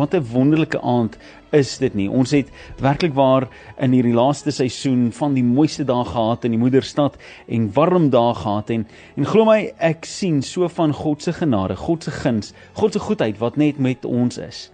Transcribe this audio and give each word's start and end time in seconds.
Wat 0.00 0.14
'n 0.14 0.24
wonderlike 0.32 0.80
aand 0.80 1.16
is 1.50 1.78
dit 1.78 1.94
nie. 1.94 2.10
Ons 2.10 2.30
het 2.30 2.48
werklik 2.80 3.12
waar 3.12 3.48
in 3.76 3.92
hierdie 3.92 4.14
laaste 4.14 4.50
seisoen 4.50 5.12
van 5.12 5.34
die 5.34 5.44
mooiste 5.44 5.84
dae 5.84 6.04
gehad 6.04 6.44
in 6.44 6.50
die 6.50 6.60
moederstad 6.60 7.16
en 7.46 7.72
warm 7.72 8.08
dae 8.10 8.34
gehad 8.34 8.70
en 8.70 8.86
en 9.16 9.26
glo 9.26 9.44
my 9.44 9.72
ek 9.78 10.04
sien 10.04 10.42
so 10.42 10.68
van 10.68 10.94
God 10.94 11.22
se 11.22 11.32
genade, 11.32 11.76
God 11.76 12.04
se 12.04 12.10
guns, 12.10 12.54
God 12.72 12.92
se 12.92 12.98
goedheid 12.98 13.38
wat 13.38 13.56
net 13.56 13.78
met 13.78 14.04
ons 14.04 14.38
is. 14.38 14.70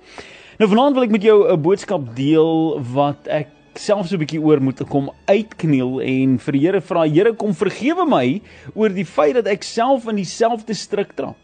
Nou 0.59 0.71
vanaand 0.71 0.95
wil 0.95 1.03
ek 1.03 1.11
met 1.11 1.23
jou 1.23 1.51
'n 1.51 1.63
boodskap 1.63 2.15
deel 2.15 2.81
wat 2.95 3.27
ek 3.27 3.49
self 3.75 4.07
so 4.07 4.15
'n 4.15 4.23
bietjie 4.23 4.45
oor 4.45 4.61
moet 4.61 4.87
kom 4.89 5.11
uitkniel 5.27 6.01
en 6.01 6.39
vir 6.39 6.53
die 6.53 6.61
Here 6.61 6.81
vra, 6.81 7.03
Here 7.03 7.33
kom 7.33 7.55
vergewe 7.55 8.07
my 8.07 8.41
oor 8.75 8.89
die 8.89 9.05
feit 9.05 9.35
dat 9.35 9.47
ek 9.49 9.63
self 9.65 10.07
in 10.07 10.17
dieselfde 10.17 10.75
struik 10.75 11.17
trap. 11.17 11.37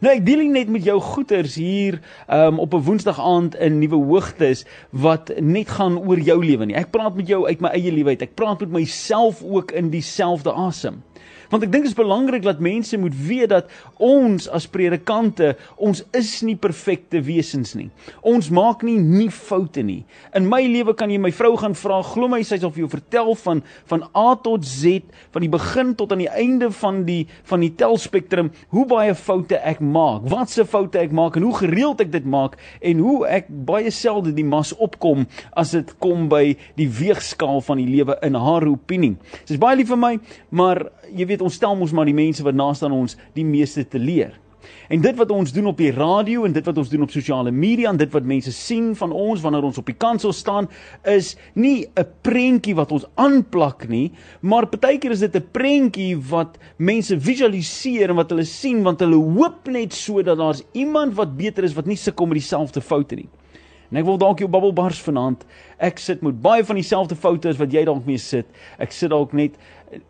Nou 0.00 0.12
ek 0.14 0.24
deel 0.26 0.44
net 0.52 0.68
met 0.72 0.84
jou 0.84 0.96
goeters 1.00 1.56
hier 1.60 2.00
um, 2.32 2.58
op 2.62 2.74
'n 2.74 2.84
Woensdag 2.86 3.20
aand 3.20 3.56
in 3.56 3.78
Nuwe 3.78 3.96
Hoogtes 3.96 4.64
wat 4.90 5.32
net 5.40 5.68
gaan 5.68 5.98
oor 5.98 6.20
jou 6.20 6.44
lewe 6.44 6.64
nie. 6.64 6.76
Ek 6.76 6.90
praat 6.90 7.16
met 7.16 7.28
jou 7.28 7.46
uit 7.46 7.60
my 7.60 7.68
eie 7.68 7.92
lewe 7.92 8.16
uit. 8.16 8.22
Ek 8.22 8.34
praat 8.34 8.60
met 8.60 8.70
myself 8.70 9.42
ook 9.42 9.72
in 9.72 9.90
dieselfde 9.90 10.52
asem. 10.52 11.02
Want 11.50 11.66
ek 11.66 11.72
dink 11.72 11.86
dit 11.86 11.92
is 11.92 11.98
belangrik 11.98 12.44
dat 12.46 12.62
mense 12.62 12.98
moet 12.98 13.14
weet 13.14 13.50
dat 13.52 13.70
ons 14.02 14.48
as 14.50 14.66
predikante, 14.70 15.54
ons 15.76 16.02
is 16.16 16.30
nie 16.46 16.56
perfekte 16.58 17.20
wesens 17.26 17.74
nie. 17.78 17.88
Ons 18.26 18.50
maak 18.54 18.82
nie 18.86 18.98
nie 18.98 19.28
foute 19.30 19.84
nie. 19.86 20.02
In 20.36 20.48
my 20.50 20.62
lewe 20.66 20.94
kan 20.98 21.12
jy 21.12 21.18
my 21.22 21.32
vrou 21.34 21.54
gaan 21.60 21.76
vra, 21.78 22.00
glo 22.06 22.28
my 22.32 22.42
sy 22.46 22.58
sal 22.62 22.72
vir 22.74 22.86
jou 22.86 22.90
vertel 22.96 23.34
van 23.44 23.62
van 23.90 24.06
A 24.16 24.34
tot 24.42 24.64
Z, 24.66 25.04
van 25.34 25.44
die 25.44 25.52
begin 25.52 25.94
tot 25.98 26.12
aan 26.14 26.24
die 26.24 26.30
einde 26.30 26.70
van 26.74 27.04
die 27.06 27.26
van 27.46 27.62
die 27.62 27.72
telspektrum, 27.78 28.50
hoe 28.74 28.86
baie 28.88 29.14
foute 29.14 29.58
ek 29.62 29.80
maak, 29.84 30.26
watse 30.30 30.66
foute 30.66 31.00
ek 31.00 31.14
maak 31.14 31.38
en 31.38 31.46
hoe 31.46 31.54
gereeld 31.60 32.02
ek 32.02 32.12
dit 32.14 32.26
maak 32.26 32.56
en 32.80 33.02
hoe 33.04 33.18
ek 33.30 33.50
baie 33.68 33.92
selde 33.94 34.34
die 34.36 34.46
mas 34.46 34.72
opkom 34.82 35.26
as 35.56 35.74
dit 35.76 35.92
kom 36.02 36.26
by 36.32 36.56
die 36.78 36.88
weegskaal 36.90 37.62
van 37.64 37.80
die 37.80 37.88
lewe 37.90 38.16
in 38.26 38.38
haar 38.38 38.66
opinie. 38.68 39.14
Sy 39.44 39.56
is 39.56 39.62
baie 39.62 39.78
lief 39.78 39.90
vir 39.92 40.00
my, 40.00 40.12
maar 40.50 40.86
jy 41.12 41.28
weet 41.30 41.35
ons 41.42 41.54
stel 41.54 41.76
mos 41.76 41.92
maar 41.92 42.08
die 42.08 42.14
mense 42.14 42.42
wat 42.42 42.54
naaste 42.54 42.84
aan 42.84 42.92
ons 42.92 43.16
die 43.34 43.44
meeste 43.44 43.84
te 43.88 43.98
leer. 43.98 44.34
En 44.88 45.00
dit 45.02 45.16
wat 45.18 45.30
ons 45.30 45.52
doen 45.52 45.66
op 45.70 45.78
die 45.78 45.90
radio 45.94 46.44
en 46.46 46.54
dit 46.54 46.64
wat 46.66 46.78
ons 46.78 46.90
doen 46.90 47.04
op 47.06 47.12
sosiale 47.14 47.50
media 47.50 47.90
en 47.90 47.98
dit 48.00 48.12
wat 48.12 48.26
mense 48.26 48.52
sien 48.54 48.92
van 48.98 49.12
ons 49.12 49.42
wanneer 49.42 49.66
ons 49.66 49.78
op 49.82 49.86
die 49.90 49.96
kansel 49.98 50.34
staan 50.34 50.68
is 51.10 51.34
nie 51.54 51.86
'n 51.86 52.06
prentjie 52.22 52.74
wat 52.74 52.92
ons 52.92 53.06
aanplak 53.14 53.88
nie, 53.88 54.12
maar 54.40 54.66
partykeer 54.66 55.10
is 55.10 55.20
dit 55.20 55.36
'n 55.36 55.48
prentjie 55.52 56.16
wat 56.30 56.58
mense 56.78 57.20
visualiseer 57.20 58.10
en 58.10 58.16
wat 58.16 58.30
hulle 58.30 58.44
sien 58.44 58.82
want 58.82 59.00
hulle 59.00 59.16
hoop 59.16 59.68
net 59.68 59.92
sodat 59.92 60.38
daar's 60.38 60.62
iemand 60.72 61.14
wat 61.14 61.36
beter 61.36 61.64
is 61.64 61.74
wat 61.74 61.86
nie 61.86 61.96
sukkel 61.96 62.26
met 62.26 62.38
dieselfde 62.38 62.80
foute 62.80 63.14
nie. 63.16 63.28
En 63.90 64.00
ek 64.00 64.04
wil 64.04 64.18
dalk 64.18 64.38
jou 64.42 64.48
bubbel 64.50 64.72
bars 64.72 64.98
vanaand. 65.02 65.44
Ek 65.78 66.00
sit 66.02 66.22
met 66.22 66.40
baie 66.42 66.64
van 66.66 66.78
dieselfde 66.78 67.14
foute 67.14 67.48
as 67.48 67.60
wat 67.60 67.72
jy 67.72 67.84
dalk 67.86 68.06
mee 68.06 68.18
sit. 68.18 68.46
Ek 68.82 68.94
sit 68.94 69.12
dalk 69.12 69.32
net 69.36 69.54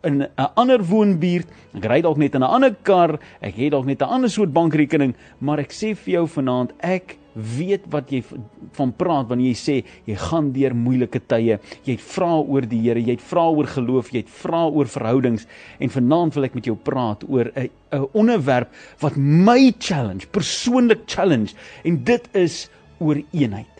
in 0.03 0.21
'n 0.23 0.49
ander 0.55 0.83
woonbuurt, 0.83 1.47
ek 1.75 1.85
ry 1.85 2.01
dalk 2.01 2.17
net 2.17 2.35
in 2.35 2.43
'n 2.43 2.53
ander 2.55 2.75
kar, 2.83 3.19
ek 3.41 3.55
het 3.55 3.71
dalk 3.71 3.85
net 3.85 4.01
'n 4.01 4.09
ander 4.09 4.29
soort 4.29 4.53
bankrekening, 4.53 5.15
maar 5.39 5.59
ek 5.59 5.71
sê 5.71 5.95
vir 5.95 6.13
jou 6.13 6.27
vanaand, 6.27 6.73
ek 6.79 7.17
weet 7.37 7.85
wat 7.93 8.09
jy 8.11 8.23
van 8.71 8.91
praat 8.97 9.29
wanneer 9.29 9.53
jy 9.53 9.59
sê 9.59 9.83
jy 10.05 10.15
gaan 10.15 10.51
deur 10.51 10.73
moeilike 10.73 11.21
tye. 11.27 11.59
Jy 11.85 11.91
het 11.93 12.01
vra 12.01 12.33
oor 12.39 12.61
die 12.61 12.81
Here, 12.81 12.99
jy 12.99 13.11
het 13.11 13.21
vra 13.21 13.49
oor 13.49 13.67
geloof, 13.67 14.11
jy 14.11 14.23
het 14.23 14.29
vra 14.29 14.65
oor 14.67 14.85
verhoudings. 14.85 15.45
En 15.79 15.89
vanaand 15.89 16.33
wil 16.33 16.43
ek 16.43 16.55
met 16.55 16.65
jou 16.65 16.75
praat 16.75 17.23
oor 17.29 17.51
'n 17.55 17.69
'n 17.91 18.07
onderwerp 18.13 18.69
wat 18.99 19.15
my 19.15 19.73
challenge, 19.79 20.27
persoonlik 20.31 21.05
challenge 21.05 21.53
en 21.83 22.03
dit 22.03 22.27
is 22.33 22.69
oor 22.99 23.21
eenheid 23.31 23.76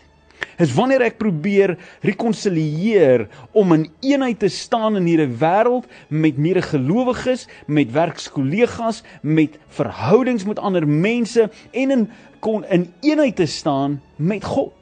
is 0.58 0.74
wanneer 0.74 1.04
ek 1.06 1.18
probeer 1.20 1.76
rekonsilieer 2.06 3.28
om 3.56 3.74
in 3.76 3.86
eenheid 4.04 4.40
te 4.42 4.50
staan 4.52 4.98
in 4.98 5.06
hierdie 5.08 5.30
wêreld 5.40 5.86
met 6.08 6.38
medegelowiges, 6.38 7.46
met 7.66 7.92
werkskollegas, 7.94 9.02
met 9.22 9.58
verhoudings 9.78 10.46
met 10.48 10.58
ander 10.58 10.86
mense 10.88 11.48
en 11.72 11.94
in 11.94 12.08
kon 12.40 12.64
in 12.70 12.86
eenheid 13.02 13.36
te 13.36 13.46
staan 13.46 13.98
met 14.16 14.44
God. 14.44 14.74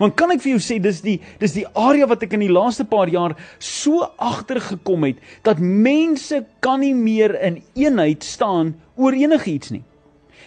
Want 0.00 0.16
kan 0.18 0.32
ek 0.34 0.42
vir 0.42 0.54
jou 0.54 0.62
sê 0.62 0.80
dis 0.82 1.00
die 1.04 1.18
dis 1.40 1.54
die 1.54 1.66
area 1.78 2.08
wat 2.10 2.24
ek 2.26 2.34
in 2.36 2.44
die 2.46 2.52
laaste 2.52 2.86
paar 2.88 3.10
jaar 3.12 3.36
so 3.62 4.02
agtergekom 4.18 5.06
het 5.06 5.20
dat 5.46 5.62
mense 5.62 6.42
kan 6.64 6.82
nie 6.82 6.94
meer 6.96 7.36
in 7.38 7.60
eenheid 7.78 8.26
staan 8.26 8.74
oor 8.96 9.14
enigiets 9.14 9.74
nie. 9.74 9.84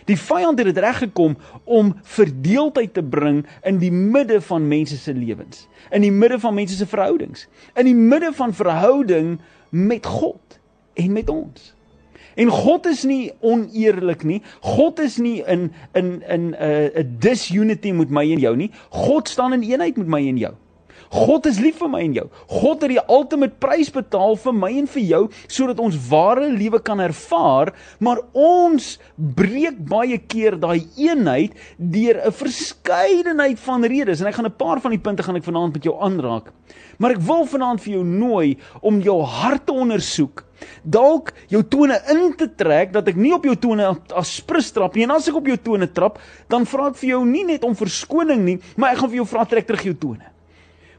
Die 0.08 0.18
vyand 0.18 0.60
het 0.62 0.70
dit 0.70 0.78
reg 0.84 0.98
gekom 1.04 1.36
om 1.64 1.94
verdeeldheid 2.02 2.94
te 2.96 3.04
bring 3.04 3.44
in 3.68 3.80
die 3.82 3.92
midde 3.92 4.40
van 4.42 4.68
mense 4.68 4.98
se 4.98 5.14
lewens, 5.14 5.66
in 5.92 6.06
die 6.06 6.12
midde 6.12 6.40
van 6.40 6.56
mense 6.56 6.76
se 6.80 6.88
verhoudings, 6.88 7.48
in 7.76 7.90
die 7.90 7.96
midde 7.98 8.32
van 8.38 8.54
verhouding 8.56 9.38
met 9.70 10.06
God 10.06 10.60
en 10.96 11.12
met 11.12 11.30
ons. 11.30 11.74
En 12.38 12.52
God 12.54 12.86
is 12.86 13.02
nie 13.04 13.32
oneerlik 13.42 14.24
nie. 14.24 14.42
God 14.62 15.00
is 15.02 15.18
nie 15.18 15.42
in 15.50 15.72
in 15.98 16.22
in 16.30 16.54
'n 16.54 16.56
uh, 16.62 17.04
disunity 17.20 17.92
met 17.92 18.10
my 18.10 18.32
en 18.32 18.40
jou 18.40 18.56
nie. 18.56 18.72
God 18.90 19.28
staan 19.28 19.54
in 19.54 19.62
eenheid 19.66 19.98
met 19.98 20.08
my 20.08 20.28
en 20.28 20.38
jou. 20.38 20.54
God 21.14 21.46
is 21.48 21.60
lief 21.64 21.80
vir 21.82 21.92
my 21.92 22.02
en 22.04 22.16
jou. 22.18 22.26
God 22.52 22.84
het 22.84 22.92
die 22.92 23.04
ultimate 23.08 23.56
prys 23.64 23.90
betaal 23.94 24.36
vir 24.42 24.56
my 24.56 24.72
en 24.82 24.90
vir 24.92 25.04
jou 25.04 25.24
sodat 25.48 25.80
ons 25.84 25.98
ware 26.10 26.50
lewe 26.52 26.80
kan 26.84 27.00
ervaar, 27.04 27.74
maar 28.00 28.22
ons 28.34 28.96
breek 29.16 29.80
baie 29.88 30.18
keer 30.20 30.58
daai 30.60 30.88
eenheid 30.98 31.56
deur 31.78 32.22
'n 32.26 32.32
verskeidenheid 32.32 33.60
van 33.60 33.84
redes 33.84 34.22
en 34.22 34.28
ek 34.28 34.36
gaan 34.36 34.50
'n 34.50 34.58
paar 34.58 34.80
van 34.80 34.92
die 34.92 35.00
punte 35.00 35.24
gaan 35.24 35.36
ek 35.36 35.44
vanaand 35.44 35.74
met 35.74 35.84
jou 35.84 35.96
aanraak. 36.00 36.52
Maar 36.98 37.12
ek 37.12 37.22
wil 37.22 37.46
vanaand 37.46 37.82
vir 37.82 37.94
jou 37.94 38.04
nooi 38.04 38.58
om 38.82 39.02
jou 39.02 39.22
hart 39.22 39.66
te 39.66 39.74
ondersoek. 39.74 40.44
Dalk 40.84 41.34
jou 41.48 41.62
tone 41.64 42.00
in 42.10 42.34
te 42.36 42.48
trek 42.56 42.94
dat 42.94 43.08
ek 43.08 43.16
nie 43.16 43.34
op 43.34 43.46
jou 43.46 43.56
tone 43.56 43.98
as 44.16 44.36
sprus 44.36 44.72
trap 44.72 44.96
nie 44.96 45.04
en 45.04 45.12
as 45.12 45.28
ek 45.28 45.36
op 45.36 45.46
jou 45.46 45.58
tone 45.58 45.88
trap, 45.88 46.20
dan 46.50 46.66
vra 46.66 46.88
ek 46.88 46.96
vir 46.96 47.10
jou 47.10 47.26
nie 47.26 47.44
net 47.44 47.64
om 47.64 47.76
verskoning 47.76 48.44
nie, 48.44 48.60
maar 48.76 48.92
ek 48.92 48.98
gaan 48.98 49.10
vir 49.10 49.22
jou 49.22 49.26
vra 49.26 49.46
trek 49.46 49.68
terug 49.68 49.84
jou 49.84 49.94
tone. 49.94 50.37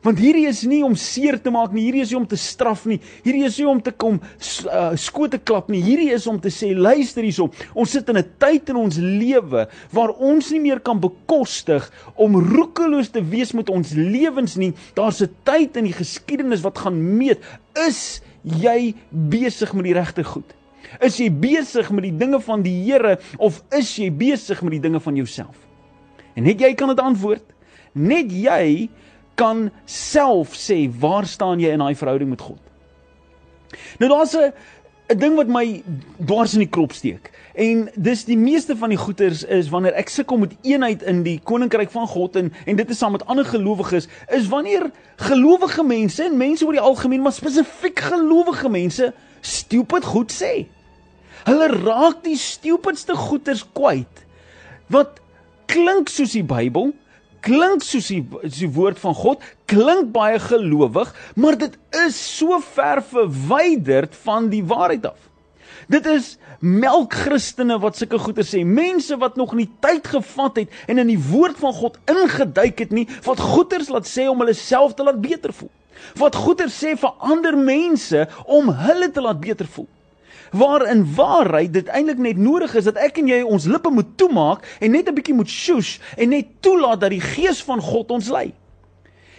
Want 0.05 0.21
hierdie 0.23 0.47
is 0.47 0.63
nie 0.69 0.81
om 0.87 0.95
seer 0.99 1.39
te 1.43 1.51
maak 1.51 1.73
nie, 1.75 1.89
hierdie 1.89 2.05
is 2.05 2.13
nie 2.13 2.21
om 2.21 2.27
te 2.29 2.39
straf 2.39 2.85
nie, 2.87 3.01
hierdie 3.25 3.45
is 3.49 3.59
nie 3.59 3.67
om 3.71 3.81
te 3.83 3.91
kom 3.91 4.21
uh, 4.21 4.93
skote 5.01 5.41
klap 5.43 5.71
nie. 5.73 5.81
Hierdie 5.83 6.13
is 6.15 6.27
om 6.31 6.39
te 6.41 6.53
sê 6.55 6.71
luister 6.77 7.27
hierop. 7.27 7.57
Ons 7.75 7.97
sit 7.97 8.09
in 8.09 8.19
'n 8.19 8.29
tyd 8.39 8.71
in 8.71 8.77
ons 8.77 8.99
lewe 8.99 9.67
waar 9.93 10.15
ons 10.15 10.51
nie 10.55 10.61
meer 10.61 10.81
kan 10.81 11.01
bekostig 11.01 11.91
om 12.17 12.37
roekeloos 12.37 13.11
te 13.11 13.23
wees 13.23 13.53
met 13.53 13.71
ons 13.71 13.95
lewens 13.95 14.57
nie. 14.57 14.73
Daar's 14.95 15.23
'n 15.23 15.35
tyd 15.45 15.77
in 15.77 15.85
die 15.85 15.97
geskiedenis 15.97 16.63
wat 16.63 16.79
gaan 16.79 16.99
meet, 17.19 17.43
is 17.87 18.21
jy 18.43 18.95
besig 19.11 19.75
met 19.75 19.85
die 19.85 19.95
regte 19.95 20.25
goed? 20.25 20.55
Is 21.01 21.19
jy 21.21 21.29
besig 21.31 21.91
met 21.91 22.07
die 22.07 22.17
dinge 22.17 22.41
van 22.41 22.63
die 22.63 22.85
Here 22.87 23.19
of 23.37 23.63
is 23.75 23.91
jy 23.99 24.11
besig 24.11 24.63
met 24.63 24.79
die 24.79 24.81
dinge 24.81 25.01
van 25.01 25.17
jouself? 25.17 25.57
En 26.35 26.45
net 26.45 26.61
jy 26.61 26.73
kan 26.79 26.89
dit 26.89 27.01
antwoord. 27.01 27.45
Net 27.93 28.33
jy 28.33 28.89
kan 29.38 29.69
self 29.87 30.56
sê 30.59 30.88
waar 31.00 31.26
staan 31.26 31.62
jy 31.62 31.71
in 31.75 31.84
daai 31.84 31.94
verhouding 31.99 32.32
met 32.34 32.43
God. 32.43 32.59
Nou 34.03 34.10
daar's 34.10 34.34
'n 34.34 35.19
ding 35.19 35.37
wat 35.37 35.49
my 35.49 35.82
dwars 36.26 36.53
in 36.53 36.65
die 36.65 36.69
krop 36.69 36.93
steek. 36.93 37.31
En 37.54 37.88
dis 37.94 38.25
die 38.25 38.37
meeste 38.37 38.76
van 38.76 38.88
die 38.88 38.99
goeters 38.99 39.44
is 39.44 39.69
wanneer 39.69 39.97
ek 39.97 40.09
sukkel 40.09 40.38
met 40.38 40.56
eenheid 40.62 41.03
in 41.03 41.22
die 41.22 41.41
koninkryk 41.41 41.91
van 41.91 42.06
God 42.06 42.37
en 42.37 42.53
en 42.66 42.76
dit 42.76 42.91
is 42.91 42.99
saam 42.99 43.12
met 43.12 43.26
ander 43.26 43.44
gelowiges 43.44 44.09
is 44.28 44.49
wanneer 44.49 44.91
gelowige 45.16 45.82
mense 45.82 46.25
en 46.25 46.37
mense 46.37 46.66
oor 46.66 46.76
die 46.76 46.81
algemeen 46.91 47.22
maar 47.22 47.32
spesifiek 47.32 47.99
gelowige 47.99 48.69
mense 48.69 49.12
stupid 49.41 50.05
goed 50.05 50.32
sê. 50.32 50.66
Hulle 51.44 51.69
raak 51.72 52.25
die 52.25 52.37
stupidste 52.37 53.16
goeters 53.16 53.65
kwyt. 53.72 54.25
Wat 54.87 55.20
klink 55.66 56.09
soos 56.09 56.32
die 56.37 56.44
Bybel, 56.44 56.93
klink 57.44 57.84
soos 57.87 58.10
die, 58.12 58.23
die 58.55 58.69
woord 58.75 58.99
van 59.02 59.17
God, 59.17 59.44
klink 59.70 60.12
baie 60.14 60.38
gelowig, 60.43 61.11
maar 61.37 61.58
dit 61.61 61.75
is 62.06 62.19
so 62.38 62.58
ver 62.75 63.02
verwyderd 63.02 64.17
van 64.25 64.50
die 64.52 64.64
waarheid 64.64 65.11
af. 65.12 65.25
Dit 65.88 66.06
is 66.11 66.37
melkchristene 66.61 67.79
wat 67.81 67.96
sulke 67.96 68.19
goeie 68.20 68.44
sê, 68.44 68.64
mense 68.67 69.17
wat 69.20 69.38
nog 69.40 69.55
nie 69.56 69.69
tyd 69.85 70.08
gevat 70.11 70.64
het 70.64 70.81
en 70.90 71.00
in 71.05 71.12
die 71.14 71.20
woord 71.31 71.61
van 71.61 71.73
God 71.76 72.00
ingeduik 72.11 72.82
het 72.85 72.94
nie, 72.94 73.06
wat 73.25 73.41
goeters 73.41 73.93
laat 73.93 74.08
sê 74.11 74.26
om 74.29 74.43
hulle 74.43 74.56
self 74.58 74.96
te 74.99 75.06
laat 75.06 75.20
beter 75.23 75.55
voel. 75.55 75.70
Wat 76.19 76.37
goeters 76.38 76.76
sê 76.79 76.94
vir 76.99 77.14
ander 77.25 77.56
mense 77.58 78.26
om 78.46 78.69
hulle 78.84 79.08
te 79.14 79.23
laat 79.25 79.41
beter 79.43 79.67
voel 79.70 79.88
waar 80.53 80.87
in 80.91 81.15
waarheid 81.15 81.73
dit 81.73 81.89
eintlik 81.89 82.19
net 82.19 82.37
nodig 82.37 82.75
is 82.75 82.85
dat 82.85 82.97
ek 82.97 83.19
en 83.19 83.29
jy 83.29 83.43
ons 83.43 83.67
lippe 83.67 83.91
moet 83.91 84.17
toemaak 84.17 84.65
en 84.81 84.91
net 84.91 85.09
'n 85.09 85.15
bietjie 85.15 85.35
moet 85.35 85.50
sjoes 85.50 86.00
en 86.17 86.29
net 86.29 86.47
toelaat 86.61 87.00
dat 87.00 87.11
die 87.11 87.21
gees 87.21 87.62
van 87.62 87.81
God 87.81 88.11
ons 88.11 88.29
lei. 88.29 88.53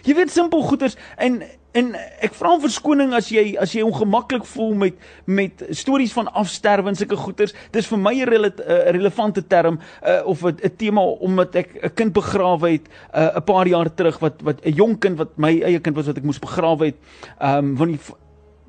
Jy 0.02 0.14
weet 0.14 0.30
simpel 0.30 0.62
goeters 0.62 0.96
en 1.16 1.42
En 1.70 1.92
ek 1.94 2.32
vra 2.34 2.56
om 2.56 2.62
verskoning 2.64 3.12
as 3.14 3.28
jy 3.30 3.52
as 3.62 3.70
jy 3.76 3.84
ongemaklik 3.86 4.46
voel 4.56 4.72
met 4.78 4.96
met 5.30 5.62
stories 5.78 6.10
van 6.16 6.26
afsterwe 6.40 6.90
en 6.90 6.98
sulke 6.98 7.18
goeters. 7.18 7.54
Dis 7.70 7.86
vir 7.86 7.98
my 7.98 8.14
'n 8.14 8.26
rele, 8.26 8.50
relevante 8.90 9.42
term 9.46 9.78
uh, 10.02 10.20
of 10.24 10.42
'n 10.42 10.58
tema 10.76 11.00
omdat 11.00 11.54
ek 11.54 11.78
'n 11.82 11.94
kind 11.94 12.12
begrawe 12.12 12.70
het 12.70 12.88
'n 13.14 13.38
uh, 13.38 13.40
paar 13.44 13.68
jaar 13.68 13.94
terug 13.94 14.18
wat 14.18 14.42
wat 14.42 14.66
'n 14.66 14.74
jong 14.74 14.98
kind 14.98 15.18
wat 15.18 15.38
my 15.38 15.62
eie 15.62 15.78
kind 15.78 15.96
was 15.96 16.06
wat 16.06 16.16
ek 16.16 16.24
moes 16.24 16.38
begrawe 16.38 16.84
het. 16.84 16.98
Ehm 17.38 17.58
um, 17.58 17.76
want 17.76 17.90
die 17.90 18.00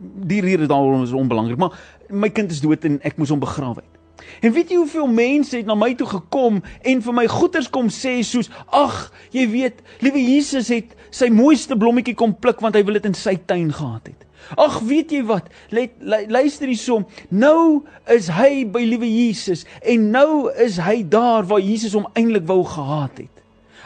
die 0.01 0.41
rede 0.41 0.65
daarom 0.65 1.03
is 1.03 1.11
onbelangrik, 1.11 1.57
maar 1.57 1.77
my 2.09 2.29
kind 2.29 2.51
is 2.51 2.61
dood 2.61 2.85
en 2.85 2.99
ek 3.05 3.17
moes 3.21 3.29
hom 3.29 3.41
begrawe 3.41 3.81
het. 3.81 4.01
En 4.41 4.53
weet 4.53 4.69
jy 4.69 4.77
hoeveel 4.77 5.07
mense 5.07 5.55
het 5.57 5.65
na 5.65 5.75
my 5.75 5.93
toe 5.97 6.07
gekom 6.07 6.61
en 6.87 7.01
vir 7.05 7.15
my 7.15 7.27
goeders 7.29 7.69
kom 7.73 7.89
sê 7.93 8.19
soos 8.25 8.51
ag 8.67 9.11
jy 9.33 9.47
weet 9.49 9.81
liewe 10.05 10.21
Jesus 10.21 10.69
het 10.73 10.95
sy 11.13 11.29
mooiste 11.33 11.77
blommetjie 11.77 12.15
kom 12.17 12.35
pluk 12.37 12.61
want 12.63 12.77
hy 12.77 12.83
wil 12.87 12.97
dit 12.99 13.09
in 13.09 13.17
sy 13.17 13.35
tuin 13.49 13.71
gehad 13.73 14.11
het. 14.13 14.27
Ag 14.61 14.79
weet 14.87 15.13
jy 15.13 15.21
wat 15.29 15.49
let 15.73 15.97
luister 16.01 16.69
hiersom 16.69 17.05
nou 17.29 17.83
is 18.13 18.29
hy 18.33 18.63
by 18.69 18.81
liewe 18.85 19.09
Jesus 19.09 19.65
en 19.81 20.09
nou 20.13 20.49
is 20.63 20.79
hy 20.81 21.01
daar 21.03 21.47
waar 21.49 21.61
Jesus 21.63 21.97
hom 21.97 22.09
eintlik 22.13 22.47
wou 22.49 22.63
gehad 22.67 23.25
het. 23.25 23.40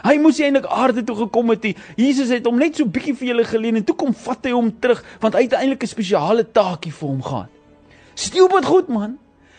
Hy 0.06 0.16
moes 0.22 0.38
eintlik 0.38 0.68
aarde 0.70 1.02
toe 1.04 1.16
gekom 1.24 1.50
het. 1.50 1.64
Jesus 1.98 2.30
het 2.30 2.46
hom 2.46 2.60
net 2.62 2.78
so 2.78 2.86
bietjie 2.86 3.16
vir 3.18 3.32
julle 3.32 3.44
geleen 3.48 3.80
en 3.80 3.86
toe 3.86 3.96
kom 3.98 4.14
vat 4.14 4.46
hy 4.46 4.54
hom 4.54 4.70
terug 4.70 5.02
want 5.22 5.34
hy 5.34 5.46
het 5.48 5.56
eintlik 5.58 5.82
'n 5.82 5.94
spesiale 5.94 6.44
taakie 6.44 6.92
vir 6.92 7.08
hom 7.08 7.22
gehad. 7.22 7.50
Stupid 8.14 8.64
goed 8.64 8.88
man. 8.88 9.18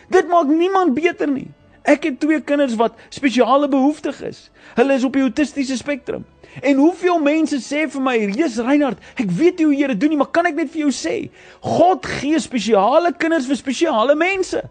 Dit 0.09 0.27
maak 0.27 0.47
niemand 0.47 0.95
beter 0.95 1.27
nie. 1.27 1.51
Ek 1.83 2.03
het 2.03 2.19
twee 2.19 2.41
kinders 2.41 2.75
wat 2.75 2.95
spesiale 3.09 3.67
behoeftig 3.67 4.21
is. 4.21 4.49
Hulle 4.75 4.93
is 4.93 5.03
op 5.03 5.13
die 5.13 5.21
autistiese 5.21 5.77
spektrum. 5.77 6.25
En 6.61 6.77
hoeveel 6.77 7.19
mense 7.19 7.59
sê 7.61 7.87
vir 7.89 8.01
my, 8.01 8.17
"Jesus 8.17 8.65
Reinhard, 8.65 8.97
ek 9.15 9.29
weet 9.31 9.57
nie 9.57 9.65
hoe 9.65 9.75
jy 9.75 9.87
dit 9.87 9.99
doen 9.99 10.09
nie, 10.09 10.17
maar 10.17 10.31
kan 10.31 10.45
ek 10.45 10.55
net 10.55 10.69
vir 10.69 10.81
jou 10.81 10.91
sê, 10.91 11.29
God 11.61 12.05
gee 12.05 12.39
spesiale 12.39 13.13
kinders 13.13 13.45
vir 13.45 13.55
spesiale 13.55 14.15
mense." 14.15 14.63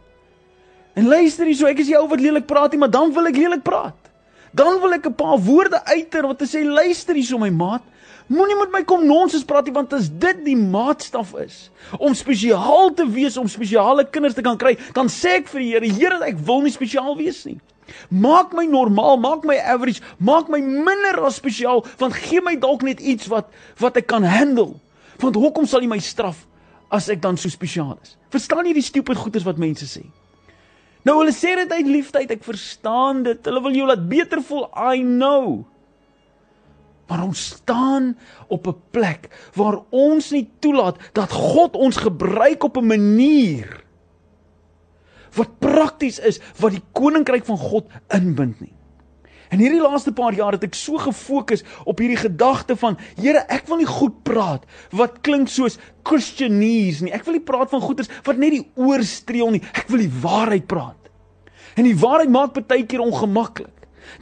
En 0.94 1.06
luister 1.06 1.46
hierso, 1.46 1.66
ek 1.66 1.78
is 1.78 1.88
jou 1.88 2.08
wat 2.08 2.20
lelik 2.20 2.46
praat 2.46 2.72
nie, 2.72 2.78
maar 2.78 2.90
dan 2.90 3.12
wil 3.12 3.26
ek 3.26 3.36
lelik 3.36 3.62
praat. 3.62 4.05
Dan 4.56 4.80
wil 4.80 4.96
ek 4.96 5.06
'n 5.06 5.14
paar 5.14 5.38
woorde 5.38 5.84
uiter 5.84 6.26
wat 6.26 6.38
te 6.38 6.46
sê, 6.46 6.64
"Luister 6.64 7.14
hierso 7.14 7.38
my 7.38 7.50
maat, 7.50 7.82
Moenie 8.26 8.56
met 8.58 8.72
my 8.74 8.80
kom 8.82 9.04
nonsens 9.06 9.44
praat 9.46 9.68
nie 9.68 9.74
want 9.74 9.92
as 9.94 10.08
dit 10.10 10.38
die 10.48 10.56
maatstaf 10.58 11.30
is 11.38 11.68
om 12.02 12.14
spesiaal 12.16 12.90
te 12.98 13.04
wees 13.06 13.36
om 13.38 13.46
spesiale 13.46 14.02
kinders 14.10 14.34
te 14.34 14.42
kan 14.42 14.58
kry, 14.58 14.74
dan 14.96 15.06
sê 15.06 15.36
ek 15.38 15.46
vir 15.52 15.62
die 15.62 15.70
Here, 15.70 15.92
Here, 15.94 16.18
ek 16.26 16.40
wil 16.48 16.64
nie 16.64 16.74
spesiaal 16.74 17.14
wees 17.18 17.44
nie. 17.46 17.60
Maak 18.10 18.50
my 18.56 18.64
normaal, 18.66 19.14
maak 19.22 19.46
my 19.46 19.60
average, 19.62 20.02
maak 20.18 20.50
my 20.50 20.58
minder 20.58 21.22
as 21.22 21.38
spesiaal 21.38 21.84
want 22.00 22.18
gee 22.18 22.42
my 22.42 22.56
dalk 22.58 22.82
net 22.82 22.98
iets 22.98 23.30
wat 23.30 23.46
wat 23.78 24.02
ek 24.02 24.10
kan 24.10 24.26
handle. 24.26 24.74
Want 25.22 25.38
hoekom 25.38 25.70
sal 25.70 25.86
jy 25.86 25.92
my 25.94 26.02
straf 26.02 26.42
as 26.90 27.06
ek 27.14 27.22
dan 27.22 27.38
so 27.38 27.52
spesiaal 27.52 27.94
is? 28.02 28.16
Verstaan 28.34 28.66
jy 28.66 28.74
die 28.74 28.88
stupid 28.90 29.22
goeters 29.22 29.46
wat 29.46 29.62
mense 29.62 29.86
sê? 29.86 30.02
Nou 31.06 31.20
hulle 31.20 31.34
sê 31.34 31.54
dit 31.54 31.72
uit 31.72 31.86
liefde, 31.86 32.24
ek 32.26 32.44
verstaan 32.44 33.22
dit. 33.26 33.40
Hulle 33.46 33.62
wil 33.62 33.78
jou 33.78 33.86
laat 33.86 34.04
beter 34.10 34.42
voel. 34.42 34.66
I 34.74 35.04
know. 35.06 35.62
Maar 37.06 37.22
ons 37.28 37.42
staan 37.54 38.16
op 38.50 38.66
'n 38.66 38.80
plek 38.90 39.30
waar 39.54 39.78
ons 39.90 40.30
nie 40.34 40.50
toelaat 40.58 40.98
dat 41.14 41.30
God 41.30 41.76
ons 41.76 41.96
gebruik 41.96 42.62
op 42.62 42.76
'n 42.76 42.86
manier 42.86 43.84
wat 45.36 45.58
prakties 45.58 46.18
is 46.18 46.40
wat 46.58 46.72
die 46.72 46.82
koninkryk 46.92 47.44
van 47.44 47.58
God 47.58 47.86
inbind 48.08 48.60
nie. 48.60 48.75
En 49.50 49.60
hierdie 49.62 49.82
laaste 49.82 50.12
paar 50.16 50.34
jaar 50.34 50.56
het 50.56 50.64
ek 50.66 50.74
so 50.74 50.98
gefokus 50.98 51.62
op 51.86 52.00
hierdie 52.02 52.18
gedagte 52.18 52.76
van 52.76 52.98
Here, 53.18 53.44
ek 53.52 53.68
wil 53.70 53.80
nie 53.82 53.88
goed 53.88 54.22
praat 54.26 54.66
wat 54.96 55.20
klink 55.26 55.50
soos 55.52 55.78
Christianese 56.06 57.06
nie. 57.06 57.14
Ek 57.14 57.26
wil 57.26 57.38
nie 57.38 57.46
praat 57.46 57.70
van 57.70 57.84
goeders 57.84 58.10
wat 58.26 58.40
net 58.42 58.56
die 58.56 58.64
oor 58.74 59.04
streel 59.06 59.54
nie. 59.54 59.62
Ek 59.74 59.90
wil 59.92 60.02
die 60.02 60.12
waarheid 60.22 60.66
praat. 60.70 61.10
En 61.76 61.86
die 61.86 61.96
waarheid 61.98 62.32
maak 62.32 62.56
baie 62.56 62.86
keer 62.88 63.04
ongemaklik. 63.04 63.72